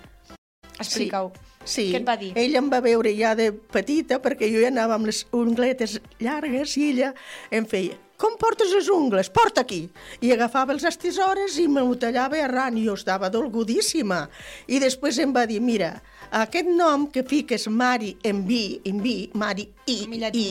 Explica-ho. 0.80 1.32
Sí, 1.66 1.92
Què 1.92 1.98
et 1.98 2.08
va 2.08 2.16
dir? 2.16 2.32
ella 2.38 2.60
em 2.60 2.68
va 2.70 2.80
veure 2.80 3.10
ja 3.18 3.34
de 3.34 3.52
petita, 3.52 4.22
perquè 4.22 4.52
jo 4.54 4.60
ja 4.62 4.68
anava 4.68 4.94
amb 5.00 5.08
les 5.08 5.26
ungletes 5.34 6.00
llargues 6.20 6.76
i 6.78 6.92
ella 6.92 7.14
em 7.50 7.66
feia 7.66 7.96
com 8.18 8.38
portes 8.40 8.72
les 8.72 8.88
ungles? 8.90 9.30
Porta 9.30 9.62
aquí. 9.66 9.82
I 10.24 10.32
agafava 10.32 10.74
els 10.76 10.86
estisores 10.88 11.58
i 11.60 11.68
m'ho 11.68 11.98
tallava 12.00 12.40
arran 12.40 12.78
i 12.80 12.86
jo 12.88 12.96
estava 12.96 13.30
dolgudíssima. 13.34 14.26
I 14.72 14.80
després 14.84 15.20
em 15.20 15.34
va 15.36 15.46
dir, 15.50 15.60
mira, 15.60 15.92
aquest 16.32 16.70
nom 16.72 17.08
que 17.12 17.26
fiques 17.28 17.68
Mari 17.68 18.16
en 18.24 18.44
vi, 18.48 18.80
en 18.88 19.02
vi, 19.04 19.18
Mari 19.36 19.68
i, 19.92 19.98
i, 20.32 20.46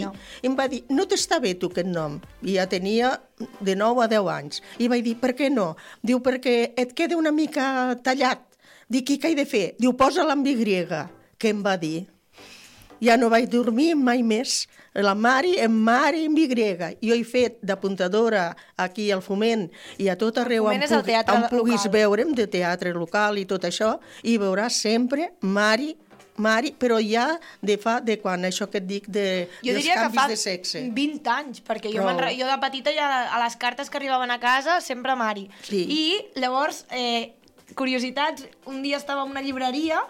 em 0.44 0.56
va 0.58 0.68
dir, 0.68 0.84
no 0.92 1.08
t'està 1.08 1.40
bé 1.40 1.54
tu 1.58 1.72
aquest 1.72 1.88
nom. 1.88 2.20
I 2.44 2.58
ja 2.58 2.68
tenia 2.70 3.14
de 3.60 3.76
9 3.76 4.04
a 4.04 4.08
10 4.12 4.32
anys. 4.36 4.62
I 4.78 4.90
vaig 4.92 5.04
dir, 5.06 5.18
per 5.20 5.34
què 5.38 5.50
no? 5.52 5.72
Diu, 6.02 6.20
perquè 6.24 6.74
et 6.76 6.92
queda 6.96 7.16
una 7.16 7.32
mica 7.32 7.96
tallat. 8.04 8.44
Dic, 8.88 9.16
i 9.16 9.20
què 9.20 9.32
he 9.32 9.38
de 9.38 9.48
fer? 9.48 9.66
Diu, 9.80 9.96
posa-la 9.96 10.36
amb 10.36 10.46
Y, 10.46 10.84
que 11.38 11.48
em 11.48 11.64
va 11.64 11.78
dir. 11.80 12.13
Ja 13.02 13.16
no 13.16 13.30
vaig 13.32 13.48
dormir 13.50 13.94
mai 13.96 14.22
més. 14.22 14.64
La 14.94 15.14
Mari, 15.18 15.56
en 15.58 15.72
Mari, 15.74 16.24
en 16.26 16.36
Y. 16.38 16.98
Jo 17.02 17.14
he 17.14 17.24
fet 17.24 17.58
d'apuntadora 17.62 18.56
aquí 18.76 19.10
al 19.10 19.22
Foment 19.22 19.68
i 19.98 20.08
a 20.08 20.16
tot 20.16 20.38
arreu 20.38 20.68
on, 20.70 20.78
teatre 20.78 21.34
on 21.34 21.48
puguis 21.50 21.84
local. 21.84 21.92
veure'm 21.92 22.34
de 22.34 22.46
teatre 22.46 22.92
local 22.94 23.38
i 23.38 23.44
tot 23.44 23.64
això, 23.64 23.98
i 24.22 24.38
veuràs 24.38 24.78
sempre 24.78 25.32
Mari, 25.40 25.96
Mari, 26.36 26.72
però 26.74 26.98
ja 26.98 27.28
de 27.62 27.76
fa, 27.78 28.00
de 28.00 28.16
quan, 28.18 28.42
això 28.46 28.66
que 28.70 28.80
et 28.80 28.86
dic, 28.86 29.06
de, 29.06 29.46
Jo 29.62 29.70
dels 29.70 29.84
diria 29.84 29.94
que 29.94 30.06
canvis 30.08 30.20
fa 30.20 30.28
de 30.28 30.38
sexe. 30.38 30.82
20 30.94 31.30
anys, 31.30 31.62
perquè 31.62 31.92
jo, 31.94 32.02
jo 32.02 32.48
de 32.50 32.58
petita 32.62 32.94
ja 32.94 33.10
a 33.30 33.38
les 33.44 33.56
cartes 33.56 33.90
que 33.90 34.00
arribaven 34.00 34.34
a 34.34 34.40
casa 34.42 34.80
sempre 34.82 35.14
Mari. 35.14 35.46
Sí. 35.62 35.84
I 35.86 36.40
llavors, 36.40 36.86
eh, 36.90 37.34
curiositats, 37.78 38.48
un 38.66 38.82
dia 38.82 38.98
estava 38.98 39.22
en 39.22 39.30
una 39.30 39.42
llibreria 39.42 40.00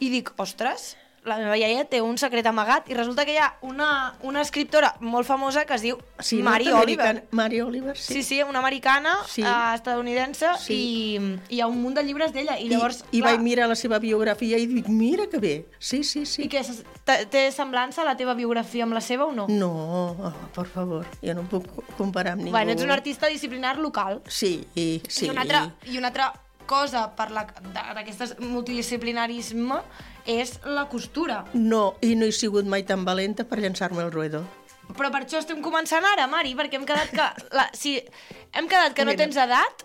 i 0.00 0.10
dic, 0.10 0.32
ostres, 0.36 0.96
la 1.24 1.36
meva 1.38 1.56
iaia 1.58 1.84
té 1.84 2.00
un 2.00 2.16
secret 2.18 2.46
amagat 2.46 2.88
i 2.90 2.94
resulta 2.94 3.24
que 3.26 3.32
hi 3.34 3.38
ha 3.42 3.48
una, 3.62 4.14
una 4.22 4.40
escriptora 4.40 4.94
molt 5.00 5.26
famosa 5.26 5.64
que 5.66 5.74
es 5.74 5.82
diu 5.82 5.98
Sí, 6.20 6.40
Mary 6.42 6.68
Oliver. 6.72 7.26
Mary 7.30 7.60
Oliver, 7.60 7.96
sí. 7.96 8.14
Sí, 8.14 8.22
sí, 8.22 8.42
una 8.42 8.58
americana 8.60 9.14
Sí. 9.26 9.42
eh, 9.42 9.74
estadounidense 9.74 10.46
Sí. 10.58 10.74
i, 10.74 11.16
i 11.48 11.56
hi 11.56 11.60
ha 11.60 11.66
un 11.66 11.80
munt 11.82 11.96
de 11.96 12.02
llibres 12.04 12.32
d'ella 12.32 12.58
i 12.58 12.68
llavors... 12.68 13.02
I, 13.10 13.18
i 13.18 13.20
clar, 13.20 13.32
vaig 13.34 13.40
mirar 13.44 13.68
la 13.68 13.76
seva 13.76 13.98
biografia 13.98 14.58
i 14.58 14.66
dic, 14.66 14.88
mira 14.88 15.26
que 15.30 15.38
bé. 15.38 15.54
Sí, 15.78 16.02
sí, 16.04 16.24
sí. 16.26 16.42
I 16.44 16.48
que 16.48 16.62
té- 17.30 17.50
semblança 17.52 18.04
la 18.04 18.16
teva 18.16 18.34
biografia 18.34 18.84
amb 18.84 18.94
la 18.96 19.00
seva 19.00 19.26
o 19.26 19.32
no? 19.32 19.46
No, 19.48 19.70
oh, 20.18 20.32
per 20.54 20.66
favor, 20.66 21.06
jo 21.22 21.34
no 21.34 21.42
puc 21.48 21.66
comparar 21.96 22.32
amb 22.34 22.42
ningú. 22.46 22.56
Bueno, 22.56 22.72
ets 22.72 22.82
un 22.82 22.90
artista 22.90 23.26
disciplinar 23.28 23.78
local. 23.78 24.22
Sí, 24.26 24.66
i, 24.74 25.02
sí. 25.08 25.26
I, 25.26 25.30
una 25.30 25.42
altra, 25.42 25.64
I 25.86 25.98
una 25.98 26.08
altra 26.08 26.32
cosa 26.68 27.06
per 27.16 27.30
la- 27.34 27.46
d'aquest 27.72 28.38
multidisciplinarisme 28.44 29.80
és 30.28 30.58
la 30.68 30.84
costura. 30.92 31.42
No, 31.54 31.96
i 32.04 32.14
no 32.14 32.28
he 32.28 32.32
sigut 32.36 32.68
mai 32.68 32.84
tan 32.84 33.04
valenta 33.08 33.48
per 33.48 33.58
llançar-me 33.64 34.04
al 34.04 34.12
ruedo. 34.12 34.44
Però 34.96 35.10
per 35.12 35.24
això 35.24 35.40
estem 35.40 35.60
començant 35.64 36.04
ara, 36.04 36.26
Mari, 36.30 36.54
perquè 36.56 36.78
hem 36.78 36.86
quedat 36.88 37.10
que... 37.12 37.26
La, 37.56 37.66
si 37.76 37.98
hem 38.56 38.68
quedat 38.70 38.94
que 38.96 39.04
no 39.08 39.16
tens 39.16 39.36
edat... 39.36 39.84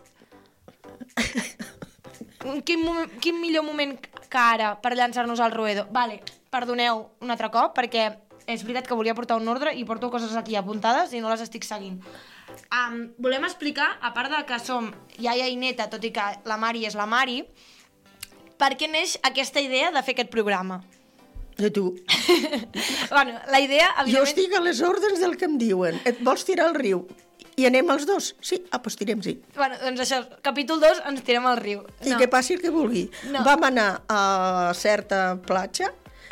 Quin, 2.67 2.83
quin 3.23 3.37
millor 3.39 3.63
moment 3.63 3.95
que 4.03 4.39
ara 4.39 4.73
per 4.83 4.97
llançar-nos 4.99 5.39
al 5.39 5.53
ruedo? 5.55 5.85
Vale, 5.95 6.19
perdoneu 6.51 7.05
un 7.23 7.31
altre 7.31 7.47
cop, 7.53 7.71
perquè 7.77 8.09
és 8.51 8.63
veritat 8.67 8.87
que 8.89 8.97
volia 8.99 9.15
portar 9.15 9.37
un 9.39 9.47
ordre 9.47 9.71
i 9.79 9.85
porto 9.87 10.09
coses 10.11 10.35
aquí 10.35 10.57
apuntades 10.59 11.13
i 11.15 11.21
no 11.23 11.31
les 11.31 11.43
estic 11.45 11.63
seguint. 11.63 12.01
Um, 12.73 13.13
volem 13.21 13.45
explicar, 13.47 13.93
a 14.01 14.13
part 14.15 14.31
de 14.33 14.41
que 14.49 14.59
som 14.61 14.91
iaia 15.19 15.47
i 15.51 15.57
neta, 15.59 15.89
tot 15.91 16.03
i 16.03 16.11
que 16.15 16.25
la 16.49 16.57
Mari 16.57 16.85
és 16.89 16.97
la 16.97 17.05
Mari, 17.09 17.41
per 18.57 18.73
què 18.79 18.89
neix 18.89 19.17
aquesta 19.23 19.61
idea 19.63 19.91
de 19.91 20.03
fer 20.03 20.15
aquest 20.17 20.31
programa? 20.33 20.81
I 21.57 21.69
tu? 21.69 21.91
bueno, 23.13 23.37
la 23.51 23.59
idea, 23.61 23.89
Jo 23.97 24.05
evidentment... 24.05 24.29
estic 24.31 24.55
a 24.57 24.61
les 24.63 24.81
ordres 24.81 25.19
del 25.21 25.37
que 25.37 25.45
em 25.45 25.59
diuen. 25.61 25.99
Et 26.09 26.21
vols 26.25 26.45
tirar 26.47 26.71
al 26.71 26.77
riu? 26.77 27.03
I 27.53 27.67
anem 27.69 27.91
els 27.93 28.07
dos? 28.09 28.31
Sí? 28.41 28.57
Ah, 28.71 28.79
doncs 28.81 28.97
tirem, 28.97 29.21
sí. 29.21 29.35
Bueno, 29.53 29.77
doncs 29.83 30.01
això, 30.07 30.23
capítol 30.45 30.81
2, 30.81 31.03
ens 31.11 31.21
tirem 31.25 31.45
al 31.45 31.59
riu. 31.61 31.83
I 32.01 32.15
que 32.17 32.27
passi 32.31 32.57
el 32.57 32.63
que 32.63 32.71
vulgui. 32.73 33.05
No. 33.29 33.43
Vam 33.45 33.67
anar 33.69 33.89
a 34.09 34.73
certa 34.77 35.35
platja 35.45 35.91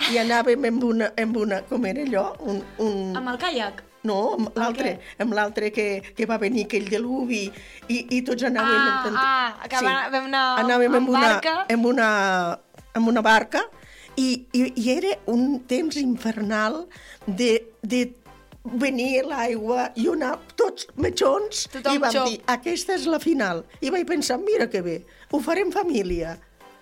i 0.10 0.18
anàvem 0.18 0.66
amb 0.72 0.88
una, 0.88 1.12
amb 1.22 1.38
una 1.38 1.62
com 1.70 1.86
era 1.86 2.02
allò? 2.08 2.26
Un, 2.42 2.64
un... 2.82 3.16
Amb 3.20 3.36
el 3.36 3.38
caiac? 3.42 3.84
No, 4.04 4.16
amb 4.34 4.56
l'altre, 4.58 4.96
amb 5.22 5.34
l'altre 5.38 5.70
que, 5.72 5.86
que 6.18 6.26
va 6.26 6.40
venir 6.42 6.64
aquell 6.66 6.88
diluvi 6.90 7.44
i, 7.88 8.00
i 8.18 8.22
tots 8.26 8.44
anàvem... 8.48 8.80
Ah, 8.80 9.04
amb- 9.06 9.20
ah, 9.22 9.68
que 9.70 9.84
va- 9.86 10.08
vam 10.10 10.26
anar 10.32 10.46
anàvem 10.64 10.96
amb 10.96 11.02
amb 11.04 11.12
una, 11.14 11.22
barca. 11.28 11.54
amb 11.76 11.86
una, 11.86 12.08
amb 12.98 13.12
una 13.12 13.22
barca 13.22 13.62
i, 14.18 14.48
i, 14.58 14.64
i 14.76 14.88
era 14.96 15.14
un 15.30 15.60
temps 15.70 16.00
infernal 16.02 16.80
de, 17.28 17.52
de 17.86 18.02
venir 18.64 19.22
l'aigua 19.30 19.88
i 19.98 20.08
anar 20.12 20.34
tots 20.58 20.88
metjons 21.02 21.68
Tothom 21.74 21.94
i 21.96 22.02
vam 22.02 22.14
xop. 22.18 22.28
dir, 22.30 22.42
aquesta 22.58 22.98
és 22.98 23.06
la 23.10 23.22
final. 23.22 23.64
I 23.86 23.94
vaig 23.94 24.06
pensar, 24.10 24.40
mira 24.42 24.68
que 24.70 24.82
bé, 24.86 24.98
ho 25.32 25.40
farem 25.46 25.72
família. 25.74 26.36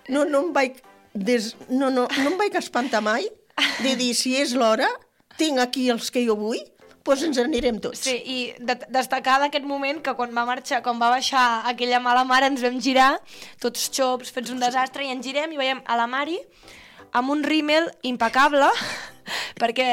No, 0.08 0.24
no 0.24 0.40
em 0.46 0.50
vaig, 0.56 0.80
des, 1.14 1.52
no, 1.68 1.88
no, 1.92 2.08
no 2.08 2.28
em 2.32 2.36
vaig 2.40 2.56
espantar 2.58 3.00
mai 3.04 3.28
de 3.84 3.94
dir, 3.96 4.14
si 4.16 4.34
és 4.40 4.52
l'hora, 4.56 4.88
tinc 5.36 5.60
aquí 5.60 5.88
els 5.92 6.08
que 6.12 6.24
jo 6.26 6.34
vull, 6.36 6.60
doncs 7.04 7.22
ens 7.26 7.38
anirem 7.40 7.80
tots. 7.82 8.02
Sí, 8.04 8.14
i 8.14 8.38
de 8.60 8.76
destacar 8.92 9.38
d'aquest 9.42 9.66
moment 9.66 10.00
que 10.04 10.14
quan 10.18 10.34
va 10.36 10.44
marxar, 10.48 10.82
quan 10.84 11.00
va 11.00 11.10
baixar 11.12 11.44
aquella 11.70 12.00
mala 12.02 12.24
mare 12.28 12.50
ens 12.50 12.62
vam 12.64 12.80
girar, 12.82 13.14
tots 13.62 13.88
xops, 13.94 14.32
fets 14.34 14.52
un 14.52 14.60
desastre, 14.62 15.06
i 15.06 15.12
ens 15.14 15.24
girem 15.26 15.52
i 15.52 15.60
veiem 15.60 15.82
a 15.86 15.98
la 15.98 16.06
Mari 16.10 16.38
amb 17.16 17.32
un 17.32 17.42
rímel 17.42 17.88
impecable, 18.06 18.68
perquè 19.62 19.88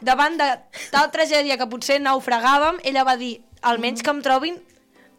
davant 0.00 0.38
de 0.40 0.48
tal 0.94 1.10
tragèdia 1.12 1.58
que 1.60 1.68
potser 1.68 2.00
naufragàvem, 2.00 2.80
ella 2.88 3.04
va 3.08 3.18
dir, 3.20 3.40
almenys 3.62 4.02
que 4.02 4.10
em 4.10 4.22
trobin 4.22 4.56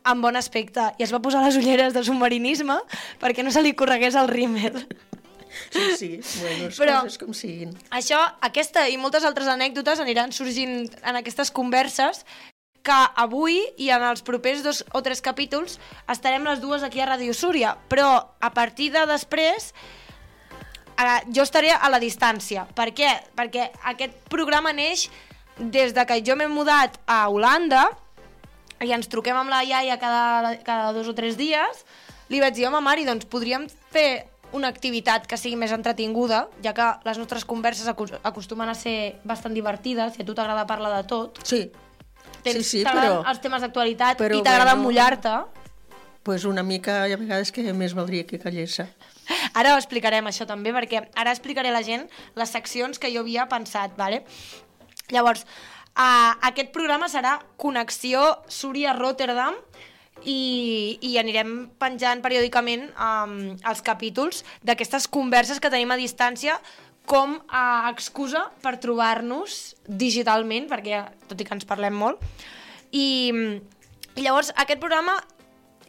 amb 0.04 0.24
bon 0.24 0.36
aspecte, 0.36 0.90
i 1.00 1.06
es 1.06 1.14
va 1.14 1.22
posar 1.24 1.44
les 1.46 1.56
ulleres 1.56 1.94
de 1.96 2.04
submarinisme 2.04 2.76
perquè 3.22 3.44
no 3.46 3.54
se 3.56 3.64
li 3.64 3.72
corregués 3.78 4.18
el 4.20 4.28
rímel. 4.28 4.84
Sí, 5.72 5.96
sí, 5.98 6.40
bueno, 6.42 6.66
les 6.70 6.80
Però- 6.80 7.02
coses 7.04 7.18
com 7.22 7.34
siguin. 7.34 7.74
Això, 7.92 8.20
aquesta 8.42 8.88
i 8.90 8.98
moltes 8.98 9.24
altres 9.28 9.48
anècdotes 9.48 10.00
aniran 10.00 10.32
sorgint 10.32 10.90
en 11.04 11.16
aquestes 11.20 11.52
converses 11.52 12.24
que 12.84 13.00
avui 13.16 13.62
i 13.80 13.90
en 13.96 14.04
els 14.04 14.22
propers 14.28 14.64
dos 14.64 14.84
o 14.92 15.02
tres 15.02 15.22
capítols 15.24 15.78
estarem 16.12 16.44
les 16.44 16.60
dues 16.60 16.84
aquí 16.84 17.00
a 17.00 17.06
Radio 17.08 17.34
Súria, 17.34 17.78
però 17.88 18.10
a 18.42 18.50
partir 18.54 18.90
de 18.92 19.06
després 19.08 19.72
eh, 21.00 21.22
jo 21.34 21.44
estaré 21.46 21.72
a 21.72 21.90
la 21.90 22.00
distància. 22.02 22.66
Per 22.76 22.90
què? 22.96 23.14
Perquè 23.38 23.70
aquest 23.94 24.18
programa 24.30 24.74
neix 24.76 25.08
des 25.58 25.94
de 25.96 26.04
que 26.10 26.20
jo 26.26 26.36
m'he 26.36 26.50
mudat 26.52 27.00
a 27.08 27.28
Holanda 27.30 27.86
i 28.84 28.92
ens 28.92 29.08
truquem 29.08 29.38
amb 29.38 29.54
la 29.54 29.64
iaia 29.64 29.96
cada, 30.02 30.58
cada 30.66 30.92
dos 30.92 31.08
o 31.08 31.16
tres 31.16 31.38
dies, 31.40 31.86
li 32.28 32.42
vaig 32.44 32.56
dir, 32.58 32.68
home, 32.68 32.82
Mari, 32.84 33.06
doncs 33.08 33.30
podríem 33.32 33.70
fer 33.94 34.26
una 34.54 34.70
activitat 34.70 35.26
que 35.28 35.38
sigui 35.38 35.58
més 35.60 35.72
entretinguda, 35.74 36.48
ja 36.64 36.74
que 36.78 36.86
les 37.08 37.18
nostres 37.18 37.46
converses 37.46 37.88
acos- 37.90 38.14
acostumen 38.24 38.70
a 38.70 38.76
ser 38.78 39.18
bastant 39.26 39.54
divertides, 39.58 40.20
i 40.20 40.22
a 40.22 40.26
tu 40.26 40.36
t'agrada 40.38 40.68
parlar 40.70 40.94
de 41.02 41.08
tot. 41.10 41.40
Sí, 41.44 41.72
Tens, 42.44 42.60
sí, 42.62 42.64
sí, 42.64 42.84
però... 42.86 43.22
els 43.30 43.40
temes 43.42 43.62
d'actualitat 43.64 44.20
i 44.20 44.42
t'agrada 44.44 44.74
bueno- 44.76 44.84
mullar-te. 44.84 45.36
pues 46.24 46.46
una 46.46 46.64
mica, 46.64 47.04
a 47.04 47.18
vegades 47.18 47.52
que 47.52 47.74
més 47.74 47.94
valdria 47.94 48.26
que 48.26 48.40
callessa. 48.40 48.88
Ara 49.60 49.74
ho 49.74 49.78
explicarem, 49.78 50.26
això 50.28 50.46
també, 50.48 50.72
perquè 50.72 51.02
ara 51.16 51.32
explicaré 51.32 51.70
a 51.70 51.74
la 51.76 51.84
gent 51.84 52.06
les 52.36 52.50
seccions 52.50 53.00
que 53.00 53.12
jo 53.14 53.22
havia 53.22 53.48
pensat, 53.52 53.92
vale? 53.98 54.24
Llavors, 55.12 55.44
uh, 55.98 56.32
aquest 56.48 56.72
programa 56.72 57.10
serà 57.12 57.40
Connexió 57.58 58.40
Súria-Rotterdam 58.48 59.56
i, 60.26 60.98
i 61.02 61.18
anirem 61.22 61.54
penjant 61.82 62.24
periòdicament 62.24 62.90
um, 62.96 63.38
els 63.58 63.84
capítols 63.86 64.44
d'aquestes 64.64 65.08
converses 65.12 65.60
que 65.60 65.72
tenim 65.74 65.92
a 65.94 66.00
distància 66.00 66.58
com 67.10 67.36
a 67.52 67.92
excusa 67.92 68.46
per 68.64 68.78
trobar-nos 68.80 69.76
digitalment, 69.88 70.70
perquè 70.72 71.04
tot 71.28 71.40
i 71.40 71.48
que 71.48 71.56
ens 71.58 71.68
parlem 71.68 71.96
molt. 72.00 72.22
I, 72.96 73.42
i 74.16 74.24
llavors 74.24 74.54
aquest 74.56 74.80
programa 74.80 75.18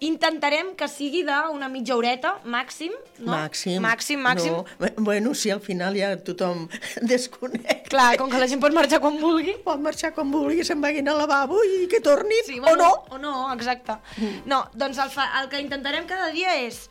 intentarem 0.06 0.72
que 0.78 0.86
sigui 0.90 1.22
d'una 1.26 1.68
mitja 1.72 1.96
horeta, 1.96 2.34
màxim, 2.44 2.92
no? 3.18 3.32
Màxim. 3.32 3.80
Màxim, 3.82 4.20
màxim. 4.24 4.52
No. 4.52 4.90
Bueno, 4.98 5.34
si 5.34 5.50
al 5.50 5.60
final 5.64 5.96
ja 5.98 6.12
tothom 6.16 6.66
desconeix. 7.10 7.84
Clar, 7.90 8.16
com 8.20 8.30
que 8.32 8.40
la 8.40 8.48
gent 8.50 8.62
pot 8.62 8.74
marxar 8.74 9.00
quan 9.04 9.18
vulgui. 9.20 9.56
Pot 9.64 9.82
marxar 9.82 10.12
com 10.16 10.30
vulgui, 10.34 10.64
se'n 10.66 10.80
vagin 10.82 11.08
al 11.12 11.20
lavabo 11.22 11.60
i 11.64 11.84
que 11.90 12.00
tornin, 12.04 12.44
Sí, 12.46 12.60
o 12.60 12.76
no. 12.76 12.90
O 13.14 13.18
no, 13.22 13.34
exacte. 13.54 13.98
No, 14.50 14.64
doncs 14.74 14.98
el, 15.02 15.10
fa, 15.14 15.28
el 15.40 15.50
que 15.52 15.60
intentarem 15.62 16.08
cada 16.10 16.30
dia 16.34 16.56
és, 16.64 16.88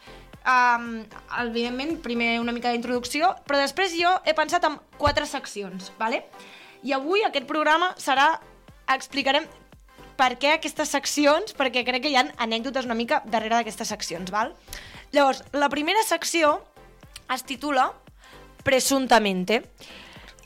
um, 0.47 1.03
evidentment, 1.43 1.97
primer 2.05 2.37
una 2.41 2.53
mica 2.55 2.71
d'introducció, 2.73 3.33
però 3.47 3.59
després 3.61 3.95
jo 3.99 4.11
he 4.25 4.33
pensat 4.37 4.63
en 4.69 4.79
quatre 4.97 5.27
seccions, 5.29 5.91
¿vale? 5.99 6.23
I 6.83 6.95
avui 6.95 7.23
aquest 7.23 7.45
programa 7.47 7.93
serà, 8.01 8.33
explicarem 8.91 9.45
per 10.17 10.33
què 10.41 10.53
aquestes 10.55 10.93
seccions, 10.93 11.55
perquè 11.57 11.83
crec 11.87 12.05
que 12.05 12.11
hi 12.13 12.17
ha 12.19 12.27
anècdotes 12.45 12.85
una 12.89 12.97
mica 12.97 13.21
darrere 13.25 13.59
d'aquestes 13.59 13.89
seccions, 13.93 14.31
val? 14.33 14.53
Llavors, 15.13 15.43
la 15.53 15.69
primera 15.69 16.01
secció 16.07 16.57
es 17.33 17.45
titula 17.45 17.91
Presuntamente. 18.63 19.59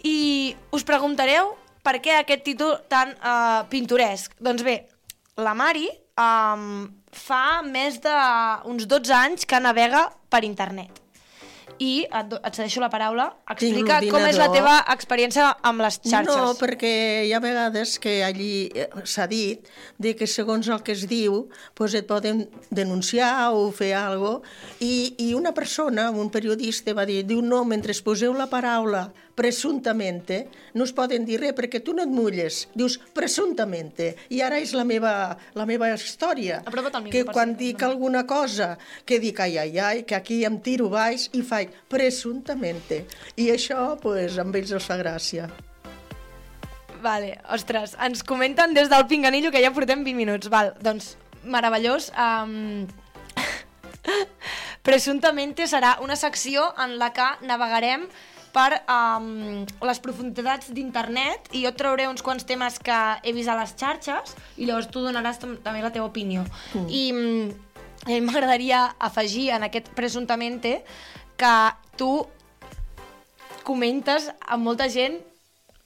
I 0.03 0.55
us 0.73 0.83
preguntareu 0.87 1.51
per 1.85 1.99
què 2.01 2.17
aquest 2.17 2.43
títol 2.47 2.73
tan 2.89 3.13
uh, 3.13 3.63
pintoresc. 3.69 4.33
Doncs 4.41 4.65
bé, 4.65 4.79
la 5.37 5.53
Mari 5.53 5.85
um, 6.17 6.87
fa 7.13 7.61
més 7.65 7.99
d'uns 8.03 8.87
12 8.89 9.13
anys 9.13 9.45
que 9.45 9.61
navega 9.61 10.07
per 10.33 10.43
internet. 10.47 11.06
I 11.83 12.07
et, 12.07 12.33
et 12.37 12.57
cedeixo 12.57 12.81
la 12.81 12.89
paraula. 12.93 13.29
Explica 13.53 13.99
com 14.09 14.25
és 14.25 14.39
la 14.39 14.49
teva 14.53 14.77
experiència 14.93 15.49
amb 15.67 15.83
les 15.85 15.99
xarxes. 16.01 16.31
No, 16.31 16.55
perquè 16.59 16.93
hi 17.27 17.33
ha 17.35 17.41
vegades 17.43 17.97
que 18.01 18.19
allí 18.25 18.69
eh, 18.73 18.87
s'ha 19.03 19.27
dit 19.29 19.67
de 20.01 20.15
que 20.17 20.27
segons 20.27 20.69
el 20.73 20.83
que 20.85 20.95
es 20.97 21.05
diu 21.09 21.45
pues 21.77 21.95
et 21.97 22.07
poden 22.09 22.45
denunciar 22.69 23.51
o 23.53 23.69
fer 23.71 23.93
alguna 23.97 24.15
cosa 24.17 24.25
i, 24.79 25.15
i 25.21 25.33
una 25.37 25.53
persona, 25.53 26.09
un 26.11 26.29
periodista 26.33 26.93
va 26.97 27.05
dir, 27.05 27.23
diu 27.27 27.41
no, 27.45 27.63
mentre 27.65 27.93
poseu 28.03 28.33
la 28.37 28.47
paraula 28.51 29.07
presuntamente, 29.37 30.47
no 30.73 30.87
es 30.87 30.93
poden 30.97 31.25
dir 31.27 31.37
res 31.43 31.53
perquè 31.53 31.83
tu 31.85 31.93
no 31.93 32.01
et 32.01 32.09
mulles, 32.09 32.63
dius 32.73 32.97
presuntamente 33.13 34.09
i 34.33 34.41
ara 34.41 34.57
és 34.57 34.73
la 34.73 34.83
meva, 34.87 35.13
la 35.53 35.67
meva 35.69 35.91
història 35.93 36.63
micro, 36.65 37.11
que 37.13 37.23
quan 37.29 37.53
dic 37.59 37.85
alguna 37.85 38.25
cosa 38.25 38.73
que 39.05 39.21
dic 39.21 39.39
ai 39.45 39.59
ai 39.61 39.77
ai, 39.77 40.03
que 40.09 40.17
aquí 40.17 40.41
em 40.47 40.57
tiro 40.65 40.89
baix 40.89 41.29
i 41.37 41.43
faig 41.45 41.75
presuntamente 41.87 43.03
i 43.37 43.51
això 43.53 43.93
pues, 44.01 44.41
amb 44.41 44.57
ells 44.57 44.73
els 44.73 44.89
fa 44.89 44.97
gràcia 44.97 45.47
Vale, 46.97 47.35
ostres, 47.53 47.93
ens 48.01 48.23
comenten 48.25 48.73
des 48.73 48.89
del 48.89 49.05
Pinganillo 49.05 49.51
que 49.53 49.61
ja 49.61 49.69
portem 49.69 50.01
20 50.01 50.17
minuts. 50.17 50.49
Val, 50.49 50.73
doncs, 50.81 51.15
meravellós. 51.43 52.11
Um... 52.17 52.87
Presuntamente 54.87 55.65
serà 55.67 55.97
una 55.99 56.15
secció 56.15 56.63
en 56.79 56.95
la 56.97 57.09
que 57.11 57.25
navegarem 57.43 58.05
per 58.53 58.81
um, 58.89 59.65
les 59.85 59.99
profunditats 60.03 60.71
d'internet 60.73 61.51
i 61.53 61.63
jo 61.65 61.71
et 61.71 61.77
trauré 61.77 62.07
uns 62.07 62.23
quants 62.25 62.45
temes 62.47 62.79
que 62.79 62.97
he 63.23 63.33
vist 63.35 63.49
a 63.51 63.57
les 63.59 63.73
xarxes 63.77 64.35
i 64.57 64.65
llavors 64.65 64.89
tu 64.93 65.03
donaràs 65.03 65.39
tam 65.41 65.57
també 65.63 65.83
la 65.83 65.91
teva 65.93 66.07
opinió. 66.09 66.45
Mm. 66.73 66.87
I 66.89 67.03
mm, 67.13 67.51
a 68.07 68.09
mi 68.13 68.21
m'agradaria 68.25 68.83
afegir 68.99 69.49
en 69.55 69.67
aquest 69.67 69.89
presuntamente 69.97 70.83
que 71.37 71.55
tu 71.97 72.25
comentes 73.67 74.29
amb 74.47 74.63
molta 74.63 74.87
gent 74.89 75.19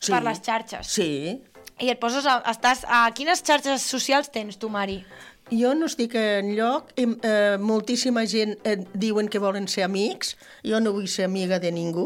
Sí. 0.02 0.12
per 0.12 0.24
les 0.26 0.39
xarxes. 0.41 0.88
Sí. 0.89 1.41
I 1.82 1.89
et 1.93 2.00
poses 2.02 2.26
a, 2.26 2.39
estàs, 2.50 2.84
a 2.89 3.04
quines 3.13 3.41
xarxes 3.45 3.84
socials 3.86 4.32
tens 4.34 4.58
tu, 4.58 4.69
Mari? 4.69 5.04
Jo 5.51 5.73
no 5.75 5.85
estic 5.89 6.13
en 6.15 6.53
lloc, 6.55 6.93
eh, 6.95 7.57
moltíssima 7.59 8.23
gent 8.29 8.53
eh, 8.63 8.77
diuen 8.93 9.27
que 9.27 9.39
volen 9.43 9.67
ser 9.67 9.83
amics, 9.83 10.37
jo 10.63 10.79
no 10.79 10.93
vull 10.95 11.09
ser 11.11 11.25
amiga 11.27 11.59
de 11.59 11.73
ningú, 11.75 12.05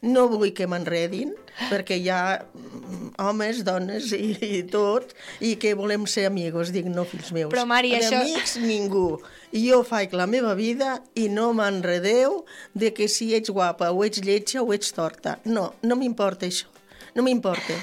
no 0.00 0.22
vull 0.32 0.54
que 0.56 0.64
m'enredin, 0.70 1.34
perquè 1.68 1.98
hi 2.00 2.08
ha 2.08 2.22
mm, 2.40 3.10
homes, 3.20 3.60
dones 3.68 4.14
i, 4.16 4.30
i 4.40 4.62
tot, 4.72 5.12
i 5.44 5.56
que 5.60 5.74
volem 5.76 6.06
ser 6.08 6.24
amigos, 6.30 6.72
dic, 6.72 6.88
no, 6.88 7.04
fills 7.04 7.34
meus. 7.36 7.52
Però, 7.52 7.66
Mari, 7.68 7.92
això- 7.98 8.22
Amics, 8.24 8.56
ningú. 8.64 9.18
Jo 9.52 9.82
faig 9.84 10.14
la 10.16 10.24
meva 10.30 10.54
vida 10.56 11.02
i 11.18 11.28
no 11.28 11.50
m'enredeu 11.52 12.44
de 12.72 12.94
que 12.96 13.08
si 13.12 13.34
ets 13.36 13.50
guapa 13.52 13.90
o 13.92 14.04
ets 14.08 14.24
lletja 14.24 14.62
o 14.64 14.72
ets 14.72 14.94
torta. 14.96 15.36
No, 15.44 15.74
no 15.82 15.96
m'importa 16.00 16.48
això. 16.48 16.70
No 17.14 17.22
m'importa. 17.22 17.74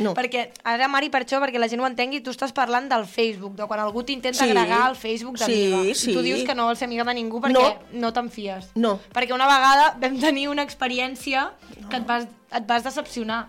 No. 0.00 0.12
Perquè, 0.16 0.50
ara, 0.64 0.88
Mari, 0.88 1.08
per 1.12 1.22
això, 1.24 1.38
perquè 1.40 1.58
la 1.60 1.68
gent 1.68 1.80
ho 1.80 1.86
entengui, 1.88 2.22
tu 2.24 2.30
estàs 2.32 2.52
parlant 2.56 2.88
del 2.88 3.04
Facebook, 3.08 3.54
de 3.56 3.66
quan 3.68 3.80
algú 3.80 4.02
t'intenta 4.04 4.44
Sí. 4.44 4.50
agregar 4.50 4.82
al 4.86 4.96
Facebook 4.96 5.38
Sí, 5.38 5.70
d'amiga. 5.70 5.94
sí. 5.94 6.10
I 6.10 6.14
tu 6.14 6.22
dius 6.22 6.44
que 6.44 6.54
no 6.54 6.64
vols 6.66 6.78
ser 6.78 6.86
amiga 6.86 7.04
de 7.04 7.14
ningú 7.14 7.40
perquè 7.40 7.52
no, 7.52 7.78
no 7.92 8.12
te'n 8.12 8.30
fies. 8.30 8.70
No. 8.74 8.98
Perquè 9.12 9.32
una 9.34 9.46
vegada 9.46 9.96
vam 10.00 10.18
tenir 10.20 10.48
una 10.48 10.62
experiència 10.62 11.50
no. 11.80 11.88
que 11.88 11.96
et 11.96 12.06
vas, 12.06 12.26
et 12.52 12.66
vas 12.66 12.84
decepcionar. 12.84 13.48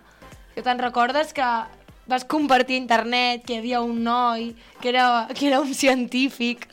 Que 0.56 0.62
te'n 0.64 0.80
recordes 0.80 1.34
que 1.34 1.44
vas 2.08 2.24
compartir 2.26 2.76
a 2.76 2.80
internet 2.80 3.44
que 3.46 3.54
hi 3.54 3.58
havia 3.60 3.82
un 3.82 4.04
noi 4.04 4.56
que 4.82 4.90
era, 4.90 5.28
que 5.34 5.48
era 5.48 5.60
un 5.60 5.74
científic. 5.74 6.68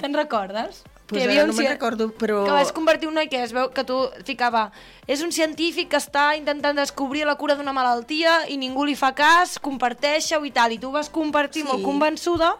Te'n 0.00 0.14
recordes? 0.14 0.84
Pues 1.08 1.26
que 1.26 1.34
no 1.34 1.40
un 1.40 1.48
me'n 1.48 1.56
cien- 1.56 1.72
recordo, 1.72 2.12
però- 2.12 2.44
Que 2.44 2.50
vas 2.52 2.70
convertir 2.72 3.08
un 3.08 3.14
noi 3.14 3.28
que 3.28 3.42
es 3.42 3.52
veu 3.52 3.70
que 3.72 3.82
tu 3.84 3.96
ficava 4.24 4.70
és 5.06 5.22
un 5.22 5.32
científic 5.32 5.88
que 5.88 5.96
està 5.96 6.36
intentant 6.36 6.76
descobrir 6.76 7.24
la 7.24 7.36
cura 7.36 7.54
d'una 7.56 7.72
malaltia 7.72 8.46
i 8.48 8.56
ningú 8.58 8.84
li 8.84 8.94
fa 8.94 9.14
cas, 9.14 9.58
comparteix-ho 9.58 10.44
i 10.44 10.50
tal. 10.50 10.72
I 10.72 10.78
tu 10.78 10.90
vas 10.92 11.08
compartir 11.08 11.62
Sí. 11.62 11.68
molt 11.68 11.82
convençuda 11.82 12.56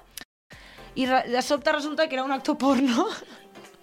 i 0.95 1.05
de 1.07 1.43
sobte 1.43 1.71
resulta 1.73 2.09
que 2.09 2.15
era 2.15 2.25
un 2.25 2.33
actor 2.33 2.57
porno 2.57 3.07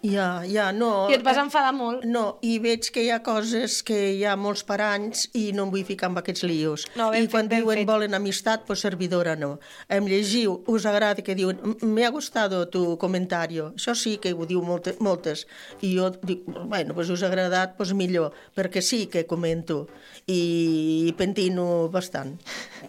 Ja, 0.06 0.44
ja, 0.46 0.70
no. 0.72 1.08
i 1.10 1.16
et 1.18 1.24
vas 1.26 1.38
enfadar 1.42 1.74
molt. 1.74 2.06
No, 2.06 2.38
i 2.46 2.58
veig 2.62 2.92
que 2.94 3.02
hi 3.06 3.10
ha 3.14 3.22
coses 3.26 3.80
que 3.86 3.98
hi 4.14 4.24
ha 4.26 4.36
molts 4.38 4.62
paranys 4.68 5.26
i 5.34 5.48
no 5.56 5.66
em 5.66 5.74
vull 5.74 5.86
ficar 5.88 6.12
en 6.12 6.20
aquests 6.22 6.46
lios. 6.46 6.86
No, 7.00 7.10
I 7.14 7.26
quan 7.32 7.50
fet, 7.50 7.58
diuen 7.58 7.82
fet. 7.82 7.90
volen 7.90 8.18
amistat, 8.18 8.66
pues 8.68 8.84
servidora 8.86 9.36
no. 9.40 9.56
Em 9.90 10.06
llegiu, 10.10 10.60
us 10.72 10.86
agrada 10.86 11.26
que 11.26 11.36
diuen 11.38 11.78
me 11.82 12.06
ha 12.06 12.12
gustado 12.14 12.68
tu 12.70 12.98
comentario. 13.02 13.72
Això 13.76 13.96
sí 13.98 14.18
que 14.22 14.34
ho 14.34 14.46
diu 14.46 14.62
molte, 14.66 14.96
moltes. 15.00 15.48
I 15.82 15.96
jo 15.98 16.12
dic, 16.22 16.46
bueno, 16.46 16.94
pues 16.94 17.10
us 17.10 17.24
ha 17.24 17.32
agradat, 17.32 17.76
pues 17.80 17.94
millor, 17.98 18.36
perquè 18.56 18.84
sí 18.86 19.06
que 19.08 19.26
comento. 19.26 19.88
I, 20.28 21.14
pentino 21.18 21.88
bastant. 21.90 22.40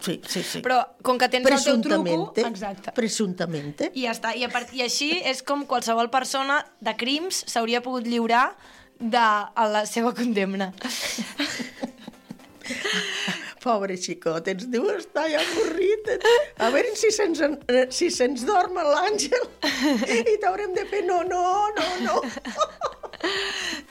Sí, 0.01 0.19
sí, 0.25 0.41
sí. 0.41 0.61
Però 0.65 0.79
com 1.05 1.19
que 1.21 1.29
tens 1.29 1.45
el 1.45 1.57
teu 1.57 1.81
truco... 1.81 2.03
Presuntamente. 2.03 2.45
Exacte. 2.47 2.93
Presuntamente. 2.97 3.91
I 3.93 4.07
ja 4.07 4.15
està. 4.15 4.33
I, 4.37 4.45
a 4.47 4.49
part, 4.53 4.73
I 4.73 4.81
així 4.85 5.11
és 5.21 5.43
com 5.45 5.65
qualsevol 5.69 6.09
persona 6.13 6.63
de 6.81 6.93
crims 7.07 7.43
s'hauria 7.47 7.79
pogut 7.81 8.03
lliurar 8.11 8.49
de 8.99 9.17
a 9.23 9.67
la 9.71 9.85
seva 9.87 10.11
condemna. 10.13 10.73
Pobre 13.63 13.95
xicot, 13.99 14.47
ens 14.47 14.65
diu 14.71 14.85
estar 14.93 15.25
ja 15.31 15.39
avorrit. 15.41 16.07
A 16.63 16.69
veure 16.71 16.91
si 16.99 17.09
se'ns 17.15 17.39
en- 17.43 17.57
eh, 17.67 17.85
si 17.91 18.09
se'ns 18.11 18.43
dorm 18.47 18.75
l'àngel 18.79 19.43
i 20.31 20.35
t'haurem 20.41 20.73
de 20.75 20.85
fer 20.87 21.01
no, 21.07 21.21
no, 21.23 21.41
no, 21.75 21.87
no. 22.05 22.15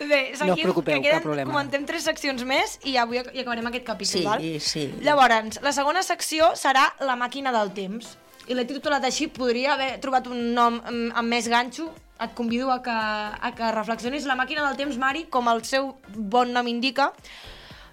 Bé, 0.06 0.20
No 0.44 0.54
us 0.54 0.60
preocupeu, 0.62 1.00
que 1.00 1.08
queden, 1.08 1.18
cap 1.18 1.24
problema. 1.26 1.50
Comentem 1.50 1.84
tres 1.88 2.04
seccions 2.06 2.44
més 2.46 2.78
i 2.88 2.94
avui 3.00 3.18
ac- 3.20 3.32
i 3.34 3.40
acabarem 3.42 3.66
aquest 3.72 3.84
capítol, 3.88 4.20
Sí, 4.20 4.24
val? 4.24 4.46
sí. 4.62 4.84
Llavors, 5.02 5.58
la 5.66 5.72
segona 5.76 6.02
secció 6.06 6.52
serà 6.56 6.86
la 7.00 7.16
màquina 7.16 7.52
del 7.52 7.72
temps. 7.76 8.14
I 8.46 8.54
l'he 8.54 8.64
titulat 8.68 9.04
així, 9.04 9.26
podria 9.28 9.74
haver 9.74 9.96
trobat 10.00 10.28
un 10.30 10.54
nom 10.54 10.78
amb, 10.84 11.10
amb 11.12 11.28
més 11.28 11.48
ganxo. 11.50 11.90
Et 12.18 12.32
convido 12.34 12.70
a 12.72 12.78
que, 12.82 12.90
a 12.90 13.50
que 13.54 13.72
reflexionis. 13.72 14.24
La 14.24 14.36
màquina 14.36 14.62
del 14.66 14.76
temps, 14.78 14.96
Mari, 14.96 15.26
com 15.28 15.48
el 15.52 15.62
seu 15.68 15.94
bon 16.16 16.52
nom 16.54 16.66
indica, 16.66 17.10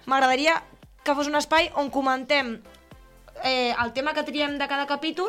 m'agradaria 0.06 0.62
que 1.04 1.12
fos 1.14 1.28
un 1.28 1.36
espai 1.36 1.70
on 1.76 1.90
comentem 1.92 2.54
eh, 3.44 3.74
el 3.76 3.92
tema 3.92 4.14
que 4.16 4.22
triem 4.24 4.56
de 4.58 4.68
cada 4.68 4.86
capítol, 4.88 5.28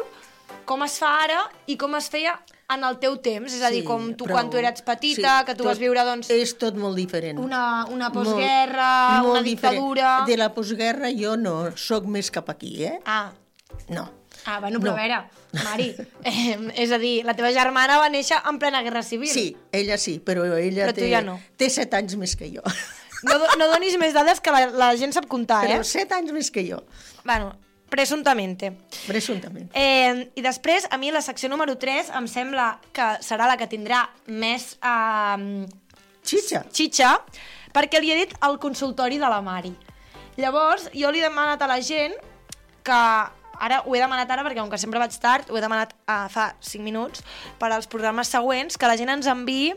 com 0.65 0.83
es 0.85 0.95
fa 1.01 1.09
ara 1.25 1.41
i 1.67 1.75
com 1.77 1.95
es 1.99 2.07
feia 2.09 2.37
en 2.71 2.83
el 2.87 2.95
teu 3.03 3.17
temps. 3.21 3.51
És 3.53 3.61
a 3.61 3.69
dir, 3.73 3.83
com 3.85 4.13
tu 4.15 4.25
però- 4.25 4.37
quan 4.39 4.49
tu 4.49 4.57
eres 4.57 4.81
petita, 4.81 5.43
que 5.45 5.53
tu 5.53 5.63
tot- 5.65 5.73
vas 5.73 5.79
viure, 5.81 6.01
doncs, 6.07 6.29
És 6.31 6.55
tot 6.57 6.75
molt 6.79 6.95
diferent. 6.95 7.37
una, 7.39 7.85
una 7.91 8.11
postguerra, 8.11 9.19
Molt- 9.19 9.25
una 9.25 9.33
molt 9.35 9.43
diferent. 9.45 9.75
dictadura... 9.75 10.23
De 10.25 10.37
la 10.37 10.53
postguerra 10.53 11.11
jo 11.11 11.35
no, 11.37 11.75
sóc 11.75 12.05
més 12.07 12.31
cap 12.31 12.49
aquí, 12.49 12.83
eh? 12.85 12.99
Ah, 13.05 13.33
No. 13.89 14.09
ah 14.45 14.59
bueno, 14.59 14.79
però 14.79 14.91
No. 14.91 14.97
a 14.97 15.01
veure, 15.01 15.19
Mari, 15.63 15.87
eh, 16.23 16.57
és 16.75 16.91
a 16.91 16.97
dir, 16.99 17.23
la 17.25 17.33
teva 17.35 17.51
germana 17.55 17.97
va 17.97 18.09
néixer 18.09 18.37
en 18.49 18.59
plena 18.59 18.81
guerra 18.83 19.01
civil. 19.03 19.29
Sí, 19.31 19.55
ella 19.71 19.97
sí, 19.97 20.19
però 20.19 20.43
ella 20.57 20.87
Però 20.89 20.93
té, 20.95 21.09
ja 21.09 21.21
no. 21.21 21.39
té 21.57 21.69
set 21.69 21.93
anys 21.93 22.15
més 22.19 22.35
que 22.35 22.51
jo. 22.53 22.61
No, 23.25 23.37
no 23.57 23.67
donis 23.71 23.95
més 23.97 24.13
dades 24.13 24.41
que 24.43 24.51
la, 24.51 24.65
la 24.69 24.89
gent 24.99 25.13
sap 25.15 25.25
comptar, 25.31 25.63
Però 25.65 25.79
eh? 25.81 25.83
set 25.87 26.11
anys 26.13 26.31
més 26.35 26.51
que 26.51 26.65
jo, 26.67 26.81
Bueno, 27.23 27.53
presuntamente. 27.89 28.73
presumptament. 29.07 29.69
Eh, 29.73 30.29
I 30.35 30.41
després, 30.43 30.85
a 30.91 30.97
mi 30.97 31.09
la 31.15 31.21
secció 31.25 31.49
número 31.49 31.77
3 31.79 32.11
em 32.19 32.27
sembla 32.27 32.79
que 32.93 33.07
serà 33.25 33.47
la 33.47 33.55
que 33.57 33.67
tindrà 33.71 34.03
més 34.27 34.75
eh, 34.83 35.65
Xitxa. 36.25 36.65
xitxa, 36.73 37.15
perquè 37.73 37.99
li 38.01 38.11
he 38.11 38.15
dit 38.25 38.33
el 38.45 38.59
consultori 38.59 39.17
de 39.17 39.29
la 39.31 39.41
Mari. 39.41 39.73
Llavors, 40.37 40.89
jo 40.93 41.09
li 41.11 41.19
he 41.23 41.25
demanat 41.25 41.61
a 41.63 41.67
la 41.71 41.79
gent 41.81 42.13
que 42.83 43.01
ara 43.59 43.81
ho 43.85 43.95
he 43.95 44.01
demanat 44.01 44.31
ara 44.31 44.43
perquè 44.45 44.61
com 44.61 44.71
que 44.71 44.79
sempre 44.81 45.01
vaig 45.01 45.15
tard, 45.21 45.49
ho 45.51 45.57
he 45.57 45.63
demanat 45.63 45.95
uh, 46.07 46.25
fa 46.31 46.51
5 46.59 46.83
minuts 46.83 47.23
per 47.59 47.71
als 47.71 47.87
programes 47.91 48.31
següents, 48.31 48.77
que 48.77 48.89
la 48.89 48.97
gent 48.99 49.13
ens 49.13 49.29
enviï 49.31 49.73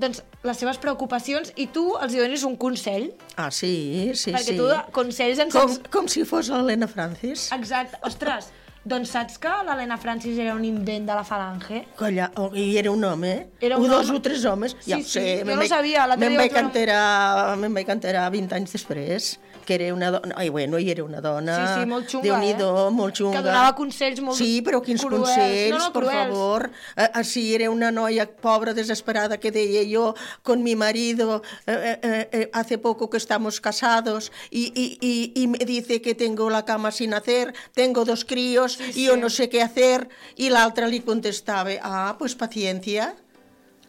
doncs, 0.00 0.24
les 0.42 0.58
seves 0.58 0.80
preocupacions 0.82 1.52
i 1.60 1.68
tu 1.70 1.84
els 2.02 2.16
donis 2.16 2.42
un 2.46 2.56
consell. 2.58 3.12
Ah, 3.36 3.50
sí, 3.54 4.10
sí, 4.18 4.32
perquè 4.34 4.54
sí. 4.54 4.58
tu 4.58 4.66
de 4.70 4.80
consells 4.96 5.42
en 5.44 5.52
Com, 5.54 5.70
saps... 5.70 5.90
com 5.94 6.10
si 6.10 6.24
fos 6.28 6.50
l'Helena 6.50 6.88
Francis. 6.90 7.46
Exacte. 7.54 8.00
Ostres, 8.06 8.50
doncs 8.84 9.10
saps 9.14 9.38
que 9.40 9.48
l'Helena 9.66 9.96
Francis 9.98 10.38
era 10.38 10.54
un 10.54 10.64
invent 10.64 11.06
de 11.08 11.14
la 11.14 11.24
falange? 11.24 11.86
Colla, 11.96 12.30
oh, 12.36 12.50
i 12.54 12.76
era 12.78 12.90
un 12.92 13.02
home, 13.04 13.32
eh? 13.32 13.46
Era 13.60 13.78
un 13.78 13.84
o 13.86 13.88
dos 13.88 14.08
home. 14.10 14.18
o 14.18 14.22
tres 14.22 14.44
homes. 14.44 14.76
Sí, 14.80 14.90
ja 14.92 14.98
ho 14.98 15.02
sí, 15.02 15.10
sé, 15.18 15.38
jo 15.40 15.50
no 15.50 15.56
vaig- 15.62 15.68
sabia, 15.68 16.06
Me'n 16.16 16.36
vaig, 16.36 16.52
enterar, 16.56 17.56
me'n 17.56 17.74
vaig 17.74 17.88
enterar 17.88 18.30
20 18.30 18.54
anys 18.54 18.72
després 18.76 19.34
que 19.64 19.76
era 19.78 19.94
una 19.94 20.10
dona... 20.12 20.34
Ai, 20.36 20.50
bueno, 20.50 20.76
i 20.78 20.90
era 20.92 21.02
una 21.04 21.22
dona... 21.24 21.54
Sí, 21.56 21.80
sí, 21.80 21.86
molt 21.88 22.04
xunga, 22.10 22.26
Déu-n'hi-do, 22.26 22.66
eh? 22.82 22.90
molt 22.92 23.16
xunga. 23.16 23.38
Que 23.38 23.46
donava 23.46 23.70
consells 23.78 24.20
molt 24.20 24.36
Sí, 24.36 24.58
però 24.60 24.82
quins 24.84 25.00
cruels. 25.00 25.22
consells, 25.24 25.70
No, 25.72 25.78
no, 25.78 25.92
por 25.94 26.04
cruels. 26.04 26.28
favor. 26.28 26.66
Eh, 26.98 27.06
eh, 27.14 27.24
sí, 27.24 27.54
era 27.54 27.70
una 27.72 27.88
noia 27.90 28.26
pobra, 28.28 28.74
desesperada, 28.76 29.38
que 29.40 29.50
deia 29.50 29.82
yo 29.88 30.14
con 30.42 30.62
mi 30.62 30.76
marido, 30.76 31.40
eh, 31.66 31.98
eh, 32.02 32.28
eh, 32.32 32.50
hace 32.52 32.76
poco 32.76 33.08
que 33.08 33.16
estamos 33.16 33.58
casados, 33.62 34.32
y, 34.50 34.68
y, 34.76 34.98
y, 35.00 35.32
y 35.42 35.46
me 35.48 35.56
dice 35.64 36.02
que 36.02 36.14
tengo 36.14 36.50
la 36.50 36.66
cama 36.66 36.90
sin 36.92 37.14
hacer, 37.14 37.54
tengo 37.72 38.04
dos 38.04 38.26
críos, 38.26 38.73
yo 38.78 39.14
sí. 39.14 39.20
no 39.20 39.30
sé 39.30 39.48
qué 39.48 39.62
hacer, 39.62 40.08
y 40.36 40.50
la 40.50 40.66
otra 40.66 40.86
le 40.88 41.02
contestaba, 41.02 41.70
ah, 41.82 42.16
pues 42.18 42.34
paciencia. 42.34 43.14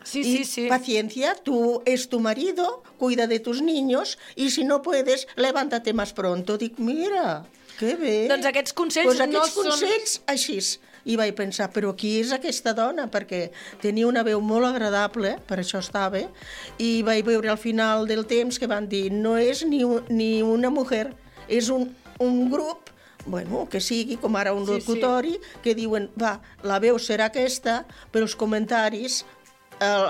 Sí, 0.03 0.19
Y 0.19 0.37
sí, 0.37 0.43
sí. 0.45 0.67
Paciencia, 0.67 1.33
tú 1.33 1.81
es 1.85 2.09
tu 2.09 2.19
marido, 2.19 2.83
cuida 2.99 3.25
de 3.25 3.39
tus 3.39 3.63
niños 3.63 4.19
y 4.35 4.51
si 4.51 4.63
no 4.63 4.83
puedes, 4.83 5.27
levántate 5.35 5.93
más 5.93 6.13
pronto. 6.13 6.59
Dic, 6.59 6.77
mira, 6.77 7.43
que 7.79 7.95
bé. 7.95 8.27
Doncs 8.29 8.45
aquests 8.45 8.73
consells 8.77 9.07
pues 9.07 9.17
no 9.17 9.39
aquests 9.41 9.55
són- 9.57 9.71
consells, 9.71 10.21
així. 10.27 10.59
I 11.05 11.15
vaig 11.17 11.33
pensar, 11.37 11.71
però 11.73 11.95
qui 11.97 12.19
és 12.19 12.31
aquesta 12.33 12.73
dona? 12.77 13.09
Perquè 13.13 13.51
tenia 13.81 14.05
una 14.07 14.21
veu 14.25 14.39
molt 14.41 14.65
agradable, 14.65 15.35
per 15.45 15.59
això 15.61 15.81
estava, 15.81 16.21
i 16.77 17.01
vaig 17.05 17.25
veure 17.25 17.49
al 17.49 17.57
final 17.61 18.05
del 18.09 18.25
temps 18.25 18.57
que 18.61 18.65
van 18.69 18.87
dir, 18.89 19.11
no 19.11 19.35
és 19.37 19.65
ni, 19.65 19.81
ni 20.09 20.41
una 20.41 20.69
mujer, 20.69 21.15
és 21.47 21.69
un, 21.69 21.89
un 22.19 22.49
grup 22.49 22.89
bueno, 23.25 23.67
que 23.69 23.79
sigui 23.81 24.17
com 24.17 24.35
ara 24.35 24.53
un 24.53 24.65
Sí, 24.65 24.73
sí. 24.73 24.79
locutori, 24.79 25.39
que 25.63 25.73
diuen, 25.75 26.09
va, 26.21 26.39
la 26.63 26.79
veu 26.79 26.97
serà 26.99 27.25
aquesta, 27.31 27.85
però 28.11 28.23
els 28.27 28.35
comentaris 28.35 29.23
el, 29.81 30.05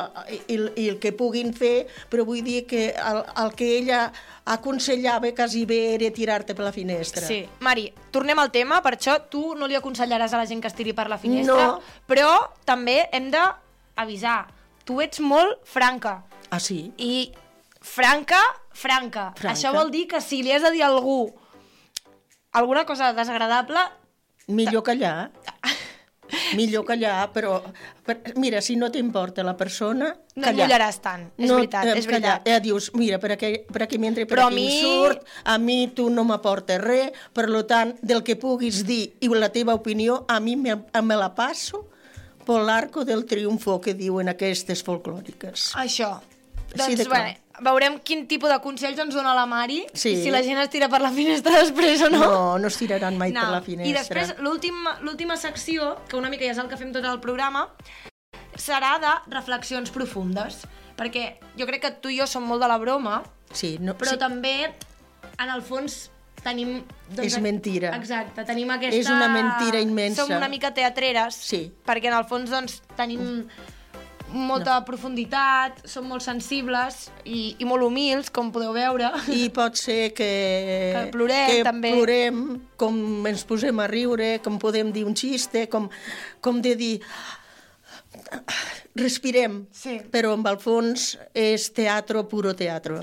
i, 0.47 0.57
i 0.83 0.89
el 0.91 0.99
que 1.01 1.11
puguin 1.17 1.53
fer, 1.57 1.87
però 2.11 2.25
vull 2.27 2.43
dir 2.45 2.65
que 2.69 2.89
el, 2.93 3.23
el 3.41 3.53
que 3.57 3.69
ella 3.79 4.11
aconsellava 4.45 5.31
quasi 5.33 5.63
bé 5.65 5.95
era 5.95 6.11
tirar-te 6.13 6.53
per 6.53 6.65
la 6.67 6.71
finestra. 6.75 7.23
Sí. 7.25 7.39
Mari, 7.65 7.87
tornem 8.13 8.37
al 8.43 8.51
tema, 8.53 8.81
per 8.85 8.93
això 8.97 9.15
tu 9.31 9.55
no 9.57 9.65
li 9.65 9.73
aconsellaràs 9.79 10.35
a 10.35 10.41
la 10.43 10.45
gent 10.45 10.61
que 10.61 10.69
es 10.69 10.75
tiri 10.77 10.93
per 10.93 11.07
la 11.09 11.17
finestra, 11.17 11.55
No. 11.71 11.81
però 12.07 12.29
també 12.65 13.07
hem 13.11 13.31
d'avisar. 13.33 14.45
Tu 14.85 14.99
ets 15.01 15.19
molt 15.19 15.63
franca 15.65 16.19
Ah, 16.51 16.59
sí? 16.59 16.91
i 17.01 17.31
franca 17.81 18.37
franca. 18.71 19.31
Franca. 19.35 19.55
Això 19.55 19.73
vol 19.73 19.89
dir 19.89 20.05
que 20.07 20.21
si 20.21 20.43
li 20.43 20.51
has 20.53 20.61
de 20.61 20.71
dir 20.75 20.83
a 20.83 20.91
algú 20.93 21.33
alguna 22.55 22.85
cosa 22.87 23.11
desagradable, 23.13 23.83
Millor 24.47 24.83
callar. 24.85 25.31
Millor 26.57 26.85
callar, 26.85 27.31
però... 27.33 27.59
Per, 28.05 28.33
mira, 28.41 28.59
si 28.61 28.75
no 28.75 28.89
t'importa 28.93 29.43
la 29.45 29.55
persona, 29.57 30.07
no 30.09 30.41
et 30.41 30.43
callar. 30.43 30.65
mullaràs 30.67 30.97
tant. 31.01 31.23
És 31.37 31.49
veritat, 31.51 31.85
eh, 31.85 31.95
és 31.97 32.05
veritat. 32.09 32.43
Callar. 32.43 32.49
Ja 32.49 32.59
dius, 32.61 32.91
mira, 32.97 33.19
per 33.21 33.31
aquí, 33.35 33.51
per 33.69 33.83
aquí 33.85 33.99
mentre 34.01 34.25
per 34.25 34.35
Però 34.37 34.47
a 34.47 34.51
aquí 34.51 34.57
mi- 34.57 34.67
mi... 34.69 34.81
surt, 34.81 35.25
a 35.45 35.57
mi 35.61 35.77
tu 35.97 36.09
no 36.13 36.25
m'aportes 36.25 36.81
res, 36.81 37.11
per 37.33 37.47
lo 37.49 37.63
tant, 37.69 37.95
del 38.01 38.23
que 38.25 38.35
puguis 38.41 38.83
dir 38.85 39.15
i 39.21 39.29
la 39.33 39.49
teva 39.53 39.73
opinió, 39.77 40.23
a 40.27 40.39
mi 40.39 40.55
me, 40.55 40.75
me 41.01 41.17
la 41.17 41.31
passo 41.37 41.87
per 42.45 42.61
l'arco 42.61 43.05
del 43.05 43.25
triomfo 43.25 43.79
que 43.81 43.93
diuen 43.97 44.29
aquestes 44.29 44.83
folclòriques. 44.85 45.71
Això. 45.81 46.19
Sí, 46.75 46.95
Doncs, 46.95 47.07
clar. 47.07 47.23
bé, 47.23 47.37
veurem 47.63 47.99
quin 48.03 48.25
tipus 48.27 48.49
de 48.51 48.59
consells 48.61 48.99
ens 48.99 49.13
dona 49.15 49.33
la 49.33 49.45
Mari 49.45 49.85
Sí. 49.93 50.09
i 50.11 50.23
si 50.23 50.31
la 50.31 50.41
gent 50.43 50.59
es 50.59 50.69
tira 50.69 50.89
per 50.89 50.99
la 51.01 51.11
finestra 51.11 51.53
després 51.61 52.01
o 52.03 52.09
no. 52.09 52.19
No, 52.19 52.57
no 52.59 52.67
es 52.67 52.77
tiraran 52.77 53.17
mai 53.17 53.31
per 53.33 53.47
la 53.49 53.61
finestra. 53.61 53.89
I 53.89 53.93
després, 53.93 54.35
l'últim- 54.39 54.89
l'última 55.01 55.37
secció, 55.37 55.95
que 56.09 56.17
una 56.17 56.29
mica 56.29 56.43
ja 56.45 56.51
és 56.51 56.57
el 56.57 56.67
que 56.67 56.77
fem 56.77 56.91
tot 56.91 57.05
el 57.05 57.19
programa, 57.19 57.69
serà 58.57 58.97
de 58.99 59.13
reflexions 59.33 59.89
profundes. 59.91 60.63
Perquè 60.95 61.37
jo 61.59 61.65
crec 61.67 61.81
que 61.83 61.91
tu 61.99 62.09
i 62.09 62.19
jo 62.21 62.27
som 62.27 62.43
molt 62.47 62.61
de 62.63 62.67
la 62.71 62.77
broma, 62.77 63.23
Sí, 63.51 63.77
no, 63.79 63.93
però 63.97 64.11
sí. 64.15 64.17
també, 64.17 64.73
en 65.39 65.49
el 65.49 65.61
fons, 65.61 66.09
tenim... 66.43 66.83
És 67.21 67.37
mentira. 67.41 67.91
Exacte, 67.95 68.43
tenim 68.47 68.69
aquesta... 68.71 68.99
És 68.99 69.09
una 69.11 69.27
mentira 69.27 69.79
immensa. 69.83 70.23
Som 70.25 70.35
una 70.37 70.47
mica 70.51 70.73
teatreres, 70.73 71.35
Sí. 71.35 71.73
perquè 71.85 72.07
en 72.11 72.13
el 72.17 72.25
fons, 72.25 72.49
doncs, 72.49 72.81
tenim 72.95 73.47
molta 74.33 74.79
profunditat, 74.87 75.83
som 75.87 76.07
molt 76.09 76.23
sensibles 76.25 77.09
i, 77.23 77.55
i 77.61 77.65
molt 77.67 77.85
humils, 77.85 78.29
com 78.33 78.51
podeu 78.51 78.73
veure. 78.75 79.11
I 79.31 79.49
pot 79.53 79.77
ser 79.79 80.11
que... 80.17 80.29
Que 80.95 81.03
plorem, 81.13 81.49
que 81.51 81.63
també. 81.67 81.91
plorem, 81.95 82.41
com 82.81 82.97
ens 83.29 83.45
posem 83.47 83.79
a 83.79 83.87
riure, 83.91 84.39
com 84.43 84.57
podem 84.61 84.91
dir 84.95 85.05
un 85.07 85.15
xiste, 85.15 85.67
com, 85.71 85.89
com 86.41 86.61
de 86.61 86.75
dir... 86.79 86.93
Respirem, 88.95 89.65
Sí. 89.75 89.97
però 90.11 90.31
amb 90.37 90.47
el 90.47 90.57
fons 90.63 91.17
és 91.35 91.67
teatro, 91.75 92.23
puro 92.31 92.53
teatro. 92.55 93.01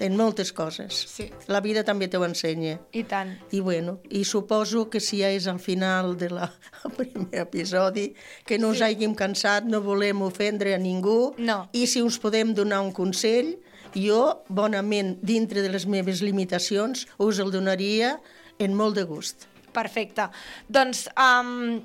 En 0.00 0.16
moltes 0.16 0.52
coses. 0.52 0.94
Sí. 1.08 1.28
La 1.46 1.60
vida 1.60 1.84
també 1.84 2.08
t'ho 2.08 2.24
ensenya. 2.24 2.78
I 2.92 3.04
tant. 3.04 3.34
I 3.52 3.60
bueno, 3.60 3.98
i 4.10 4.24
suposo 4.24 4.88
que 4.90 5.00
si 5.00 5.20
ja 5.20 5.28
és 5.30 5.46
al 5.46 5.60
final 5.60 6.16
del 6.18 6.38
primer 6.96 7.42
episodi, 7.44 8.14
que 8.46 8.58
no 8.58 8.70
us 8.72 8.78
Sí. 8.80 8.84
hàgim 8.88 9.14
cansat, 9.14 9.64
no 9.64 9.80
volem 9.84 10.22
ofendre 10.22 10.74
a 10.74 10.78
ningú, 10.78 11.34
No. 11.38 11.68
i 11.72 11.86
si 11.86 12.02
us 12.02 12.18
podem 12.18 12.54
donar 12.54 12.80
un 12.80 12.90
consell, 12.92 13.58
jo, 13.94 14.42
bonament, 14.48 15.18
dintre 15.22 15.60
de 15.62 15.68
les 15.68 15.86
meves 15.86 16.22
limitacions, 16.22 17.06
us 17.18 17.38
el 17.38 17.50
donaria 17.52 18.18
en 18.58 18.74
molt 18.74 18.96
de 18.96 19.04
gust. 19.04 19.46
Perfecte. 19.72 20.26
Doncs, 20.68 21.08
um, 21.16 21.80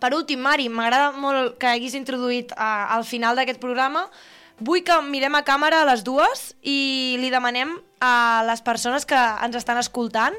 per 0.00 0.14
últim, 0.16 0.40
Mari, 0.40 0.68
m'agrada 0.68 1.12
molt 1.12 1.58
que 1.60 1.66
haguis 1.68 1.94
introduït 1.94 2.50
uh, 2.56 2.96
al 2.96 3.04
final 3.04 3.36
d'aquest 3.36 3.60
programa. 3.60 4.08
Vull 4.60 4.84
que 4.84 4.98
mirem 5.06 5.34
a 5.38 5.44
càmera 5.46 5.82
a 5.82 5.88
les 5.88 6.04
dues 6.04 6.52
i 6.62 7.16
li 7.20 7.30
demanem 7.32 7.78
a 8.02 8.42
les 8.46 8.62
persones 8.62 9.06
que 9.08 9.16
ens 9.16 9.56
estan 9.56 9.78
escoltant 9.80 10.36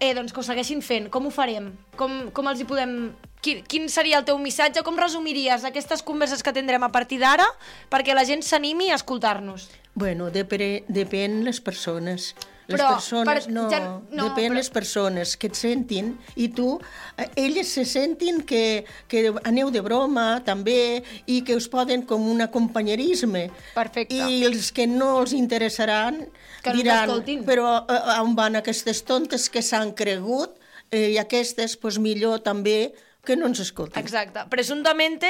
eh, 0.00 0.14
doncs 0.14 0.32
que 0.32 0.40
ho 0.40 0.46
segueixin 0.46 0.82
fent. 0.82 1.08
Com 1.12 1.28
ho 1.28 1.32
farem? 1.34 1.72
Com, 2.00 2.28
com 2.34 2.50
els 2.50 2.60
hi 2.60 2.68
podem... 2.68 2.96
Quin, 3.44 3.60
quin 3.68 3.90
seria 3.92 4.22
el 4.22 4.24
teu 4.24 4.38
missatge? 4.40 4.80
Com 4.86 4.96
resumiries 4.96 5.66
aquestes 5.68 6.00
converses 6.02 6.40
que 6.42 6.52
tindrem 6.56 6.84
a 6.86 6.88
partir 6.92 7.18
d'ara 7.20 7.44
perquè 7.92 8.16
la 8.16 8.24
gent 8.24 8.40
s'animi 8.40 8.88
a 8.90 8.96
escoltar-nos? 8.96 9.68
Bueno, 9.94 10.30
depèn 10.32 11.42
les 11.44 11.60
persones. 11.60 12.32
Les 12.66 12.80
Però, 12.80 12.94
persones, 12.94 13.44
per- 13.44 13.52
no, 13.52 13.66
ja- 13.70 14.00
no, 14.10 14.30
depèn 14.30 14.48
però- 14.52 14.56
les 14.56 14.70
persones 14.72 15.36
que 15.36 15.48
et 15.50 15.54
sentin 15.58 16.14
i 16.36 16.48
tu, 16.48 16.80
eh, 17.18 17.26
elles 17.36 17.68
se 17.68 17.84
sentin 17.84 18.40
que, 18.40 18.86
que 19.06 19.34
aneu 19.44 19.68
de 19.70 19.82
broma 19.84 20.40
també 20.46 21.02
i 21.26 21.42
que 21.44 21.56
us 21.56 21.68
poden 21.68 22.06
com 22.08 22.24
un 22.26 22.40
acompanyerisme. 22.40 23.50
Perfecte. 23.74 24.14
I 24.16 24.44
els 24.48 24.72
que 24.72 24.86
no 24.86 25.20
els 25.20 25.34
interessaran 25.36 26.22
Que 26.62 26.70
no 26.70 26.76
diran, 26.76 27.10
però 27.44 27.84
eh, 27.84 28.20
on 28.22 28.34
van 28.34 28.56
aquestes 28.56 29.04
tontes 29.04 29.50
que 29.52 29.60
s'han 29.60 29.92
cregut 29.92 30.56
eh, 30.90 31.10
i 31.12 31.18
aquestes, 31.18 31.76
doncs 31.80 31.98
millor 31.98 32.40
també 32.40 32.94
que 33.24 33.36
no 33.36 33.46
ens 33.46 33.60
escoltin. 33.60 34.00
Exacte. 34.00 34.46
Presuntamente 34.48 35.28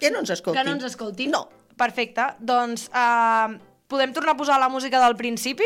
Que 0.00 0.10
no 0.10 0.20
ens 0.20 0.30
escoltin. 0.30 0.62
Que 0.62 0.64
no 0.68 0.74
ens 0.76 0.84
escoltin? 0.84 1.30
No. 1.30 1.48
Perfecte. 1.76 2.22
Doncs 2.40 2.88
uh, 2.88 3.52
podem 3.88 4.12
tornar 4.14 4.32
a 4.32 4.36
posar 4.36 4.58
la 4.60 4.68
música 4.68 5.00
del 5.04 5.16
principi 5.16 5.64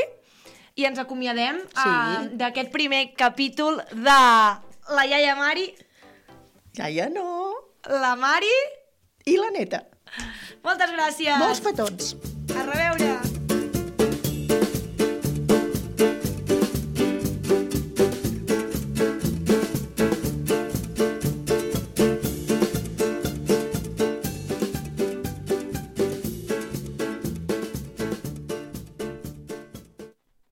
i 0.76 0.86
ens 0.88 0.98
acomiadem 0.98 1.58
uh, 1.60 1.82
Sí. 1.82 2.36
d'aquest 2.40 2.70
primer 2.72 3.14
capítol 3.14 3.80
de 3.92 4.18
la 4.96 5.06
iaia 5.06 5.36
Mari, 5.36 5.68
ja 6.76 7.08
no. 7.08 7.54
la 7.88 8.14
Mari... 8.16 8.54
I 9.24 9.36
la 9.38 9.50
neta. 9.54 9.84
Moltes 10.64 10.90
gràcies. 10.90 11.38
Molts 11.38 11.60
petons. 11.62 12.14
A 12.58 12.64
reveure. 12.66 13.11